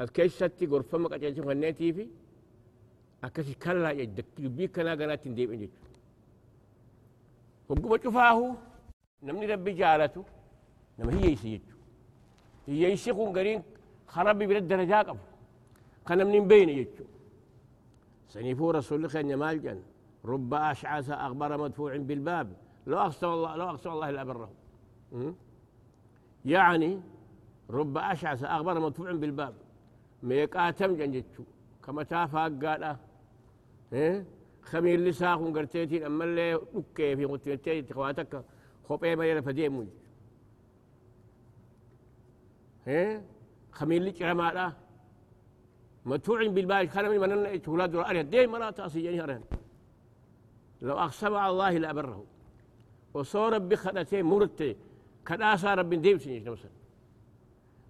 الكيش 0.01 0.31
ساتي 0.39 0.65
غرفة 0.65 0.97
ما 0.97 1.07
قد 1.11 1.23
يجب 1.23 1.47
غنين 1.49 1.75
تيفي 1.75 2.07
أكاسي 3.23 3.53
كلا 3.63 3.91
يجدك 3.91 4.25
يبي 4.45 4.67
كنا 4.73 4.93
غناتين 4.99 5.33
ديب 5.37 5.51
انجي 5.51 5.69
فقو 7.67 7.87
بچفاه 7.91 8.39
نمني 9.23 9.45
ربي 9.51 9.71
جالتو 9.79 10.23
نم 10.99 11.09
هي 11.09 11.31
يسي 11.33 11.49
يجو 11.53 11.75
هي 12.67 12.83
يسي 12.93 13.11
قون 13.17 13.29
غرين 13.37 13.61
خرابي 14.13 14.45
برد 14.49 14.67
درجا 14.67 14.99
قف 15.07 15.21
خنم 16.07 16.29
نم 16.35 16.47
بين 16.51 16.69
يجو 16.69 17.05
سنيفو 18.33 18.71
رسول 18.71 18.97
الله 18.97 19.09
خيان 19.13 19.29
يمال 19.29 19.57
جان 19.63 19.79
رب 20.31 20.53
أشعاس 20.53 21.09
أغبر 21.25 21.51
مدفوع 21.63 21.97
بالباب 21.97 22.47
لو 22.87 22.97
أقسم 23.05 23.27
الله 23.37 23.51
لو 23.59 23.69
أقسم 23.69 23.91
الله 23.95 24.09
إلا 24.09 24.23
بره 24.29 24.49
يعني 26.45 26.91
رب 27.71 27.97
أشعث 27.97 28.43
أغبر 28.43 28.79
مدفوع 28.79 29.11
بالباب. 29.11 29.53
ميقاتم 30.23 30.95
جن 30.95 31.11
جتشو 31.11 31.43
كما 31.83 32.03
تافا 32.03 32.43
قال 32.63 32.97
إيه؟ 33.93 34.25
خمير 34.61 34.99
لساق 34.99 35.39
قرتيتين. 35.55 36.03
أما 36.03 36.23
اللي 36.23 36.53
أوكي 36.53 37.15
في 37.15 37.25
قتلتين 37.25 37.85
خواتك 37.93 38.43
خوبي 38.87 39.15
ما 39.15 39.25
يلا 39.25 39.41
فديم 39.41 39.89
إيه؟ 42.87 43.25
خمير 43.71 44.03
لك 44.03 44.21
رمالا 44.21 44.71
مدفوع 46.05 46.47
بالبال 46.47 46.83
كان 46.83 47.05
من 47.09 47.19
من 47.19 47.61
أولاد 47.67 47.95
الاريا 47.95 48.21
دي 48.21 48.47
مرا 48.47 48.71
تاسي 48.71 49.03
يعني 49.03 49.21
هرن 49.21 49.43
لو 50.81 50.97
اقسم 50.99 51.33
على 51.35 51.51
الله 51.51 51.77
لأبره. 51.77 52.25
وصور 53.13 53.57
بخدتين 53.57 54.25
مرتي. 54.25 54.75
كدا 55.27 55.55
صار 55.55 55.77
رب 55.79 55.93
ديم 55.93 56.17
سنيش 56.23 56.43
نمسا 56.47 56.69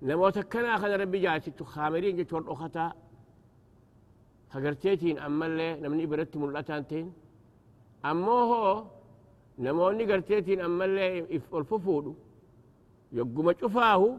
نموت 0.01 0.39
كنا 0.51 0.75
أخذ 0.75 0.91
ربي 1.01 1.19
جاتي 1.19 1.51
تخامرين 1.51 2.15
جت 2.17 2.33
ورد 2.33 2.47
أختا. 2.53 2.85
هجرتيتين 4.51 5.19
أما 5.19 5.45
اللي 5.45 5.67
نمني 5.81 6.05
برت 6.05 6.37
ملتانتين 6.37 7.13
أما 8.05 8.31
هو 8.31 8.83
نموني 9.59 10.03
قرتيتين 10.11 10.59
أما 10.61 10.85
اللي 10.85 11.19
الففود 11.53 12.05
يقوم 13.11 13.49
أشوفاه 13.49 14.17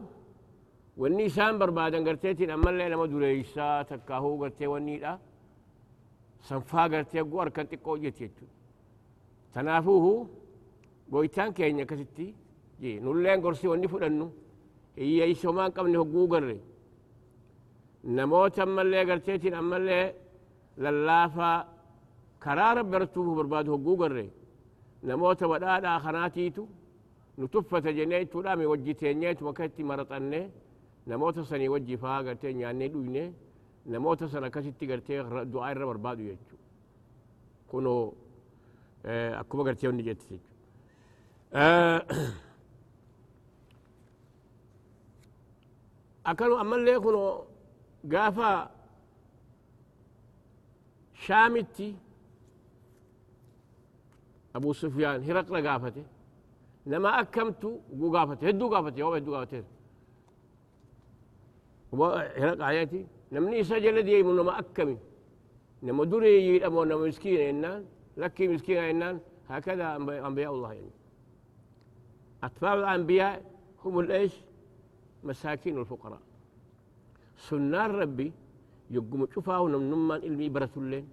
واني 0.97 1.29
سان 1.29 1.57
بربادا 1.59 1.99
قرتيتين 2.07 2.49
أما 2.49 2.69
اللي 2.69 2.89
نمو 2.89 3.05
دريسا 3.05 3.81
تكاهو 3.89 4.41
قرتي 4.41 4.67
واني 4.67 4.97
لا. 5.03 5.19
سنفا 6.47 6.83
قرتي 6.91 7.19
قوار 7.19 7.49
كنتي 7.49 7.75
قوجتي 7.85 8.29
تنافوه 9.53 10.27
قويتان 11.11 11.49
كينيا 11.57 11.85
كتتي. 11.89 12.27
جي 12.81 12.99
نولين 12.99 13.41
قرسي 13.43 13.67
واني 13.67 13.87
فلنو 13.87 14.29
wanni 14.97 15.01
fudhannu 15.01 15.05
hiyyeeysomaan 15.07 15.71
qabne 15.75 15.97
hogguu 16.01 16.27
garre 16.33 16.57
namoota 18.17 18.63
ammallee 18.63 19.05
garteetiin 19.09 19.53
ammallee 19.61 20.05
lallaafaa 20.83 21.57
karaa 22.43 22.73
rabbi 22.79 22.95
artuuf 22.99 23.35
barbaadu 23.39 23.71
hogguu 23.75 23.97
garre 24.01 24.25
namoota 25.09 25.47
badhaadhaa 25.51 25.99
kanaatiitu 26.05 26.63
nu 27.37 27.47
tuffata 27.53 27.91
jennee 27.97 28.21
mi 28.59 28.65
wajji 28.71 28.93
teenyeetu 29.01 29.47
akka 29.49 29.65
itti 29.69 29.83
maraxanne 29.91 30.39
namoota 31.11 31.45
sanii 31.49 31.67
wajji 31.75 31.97
faa 32.03 32.23
gartee 32.27 32.53
nyaannee 32.59 32.89
dhuyne 32.93 33.23
namoota 33.93 34.27
sana 34.33 34.47
akkasitti 34.47 34.85
gartee 34.91 35.19
du'aa 35.53 35.71
irra 35.73 35.85
barbaadu 35.91 36.23
jechu 36.29 36.55
kunoo 37.69 38.03
akkuma 39.41 39.63
gartee 39.67 39.87
wanni 39.89 40.03
jette 40.09 40.25
jechu 40.31 40.51
ammallee 46.25 46.99
kunoo 47.05 47.45
gaafa 48.13 48.49
shaamitti 51.25 51.95
abu 54.53 54.73
sufyaan 54.73 55.21
hiraqla 55.27 55.61
gaafate 55.67 56.03
nama 56.85 57.09
akkamtu 57.21 57.69
guu 57.99 58.09
gaafate 58.15 58.43
hedduu 58.47 58.69
gaafate 58.73 58.99
yoo 58.99 59.13
hedduu 59.15 59.33
gaafate 59.35 59.63
hiraqa 62.39 62.65
ayati 62.71 62.99
namni 63.31 63.59
isa 63.59 63.79
jala 63.79 64.01
deemu 64.07 64.33
nama 64.33 64.51
akkami 64.61 64.97
nama 65.81 66.05
dureeyyiidha 66.11 66.69
moo 66.75 66.85
nama 66.85 67.03
miskiina 67.05 67.43
jennaan 67.49 67.81
lakkii 68.21 68.47
miskiina 68.53 68.83
jennaan 68.89 69.17
هكذا 69.49 69.95
أنبياء 70.27 70.51
الله 70.55 70.73
يعني 70.73 70.91
أتباع 72.43 72.73
الأنبياء 72.73 73.35
هم 73.85 73.99
الإيش 73.99 74.33
مساكين 75.27 75.77
الفقراء 75.77 76.21
سنار 77.47 77.91
ربي 78.01 78.27
يقوم 78.95 79.21
شفاه 79.35 79.61
نمنمان 79.73 80.19
علمي 80.25 80.49
برة 80.55 80.75
اللين 80.77 81.05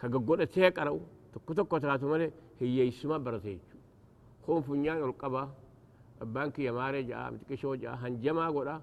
كقول 0.00 0.46
تيك 0.46 0.78
أرو 0.78 1.00
تكو 1.32 1.52
تكو 1.58 1.78
تلاتو 1.82 2.06
مالي 2.12 2.28
هي 2.60 2.78
يسمى 2.88 3.18
برتيج 3.24 3.58
خون 4.44 4.60
فنيان 4.66 4.98
القبا 5.08 5.42
بانك 6.34 6.58
يا 6.58 6.72
ماري 6.78 7.02
جاء 7.08 7.30
متكشو 7.32 7.74
جاء 7.82 7.94
هنجما 8.02 8.46
قولا 8.56 8.76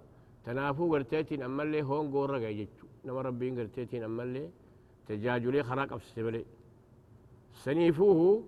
تنافو 0.45 0.83
قرتيتين 0.93 1.41
أما 1.47 1.63
اللي 1.63 1.81
هون 1.89 2.05
قورا 2.13 2.37
جيجو 2.43 2.87
نما 3.05 3.21
ربي 3.21 3.47
قرتيتين 3.57 4.03
أما 4.03 4.23
اللي 4.23 4.43
تجاجلي 5.07 5.63
خراق 5.63 5.93
أفسي 5.93 6.45
سنيفوه 7.63 8.43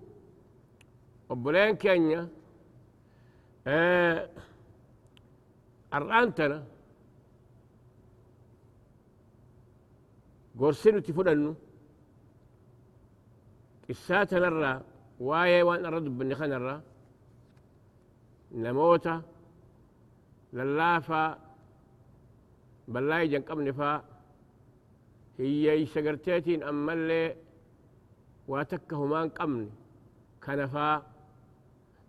أبولين 1.30 1.76
كينيا 1.76 2.28
آه 3.66 4.28
أرآنتنا. 5.96 6.64
قرسينو 10.60 10.98
تفدنو 11.06 11.54
قساتنا 13.88 14.48
الرا 14.48 14.72
واي 15.20 15.62
وان 15.62 15.84
أرد 15.86 16.06
بني 16.18 16.34
الرا 16.58 16.76
نموتا 18.52 19.22
للافا 20.52 21.38
بلاي 22.88 23.28
جنقب 23.28 23.58
نفا 23.58 24.04
هي 25.38 25.86
شجرتين 25.86 26.62
أما 26.62 26.92
اللي 26.92 27.36
واتكه 28.48 29.00
مان 29.06 29.28
قمن 29.28 29.70
كنفا 30.44 30.88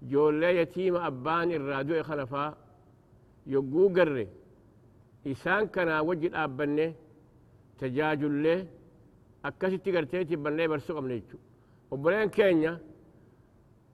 جولي 0.02 0.58
يتيم 0.58 0.96
أبان 0.96 1.52
الرادو 1.52 2.04
خنفا. 2.04 2.65
يقو 3.54 3.88
قري 3.96 4.28
إسان 5.28 5.68
كنا 5.74 5.96
وجد 6.08 6.34
أبنه 6.34 6.94
تجاجل 7.80 8.34
له 8.44 8.68
أكاسي 9.46 9.78
تقرتيتي 9.78 10.36
بنه 10.36 10.66
برسوق 10.72 11.00
من 11.00 11.12
يجو 11.12 11.38
وبرين 11.92 12.30
كينيا 12.30 12.74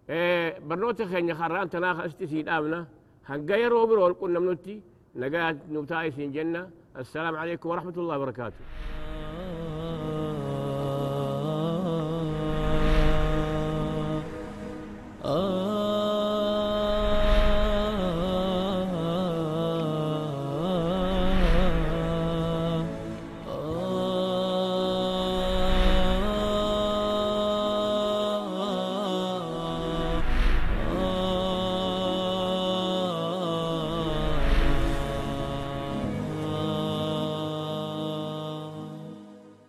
إيه 0.10 0.60
برنوت 0.68 1.02
خينيا 1.02 1.34
خران 1.40 1.70
تناخ 1.70 1.98
استسيد 2.00 2.50
آمنا 2.50 2.82
هنقايا 3.30 3.68
روبر 3.68 3.98
والقنا 4.00 4.40
منوتي 4.40 4.82
نقايا 5.16 5.60
نبتائي 5.72 6.12
سين 6.12 6.32
جنة 6.32 6.70
السلام 6.98 7.36
عليكم 7.36 7.70
ورحمة 7.70 7.96
الله 7.98 8.16
وبركاته 8.18 8.62
Oh. 15.24 15.61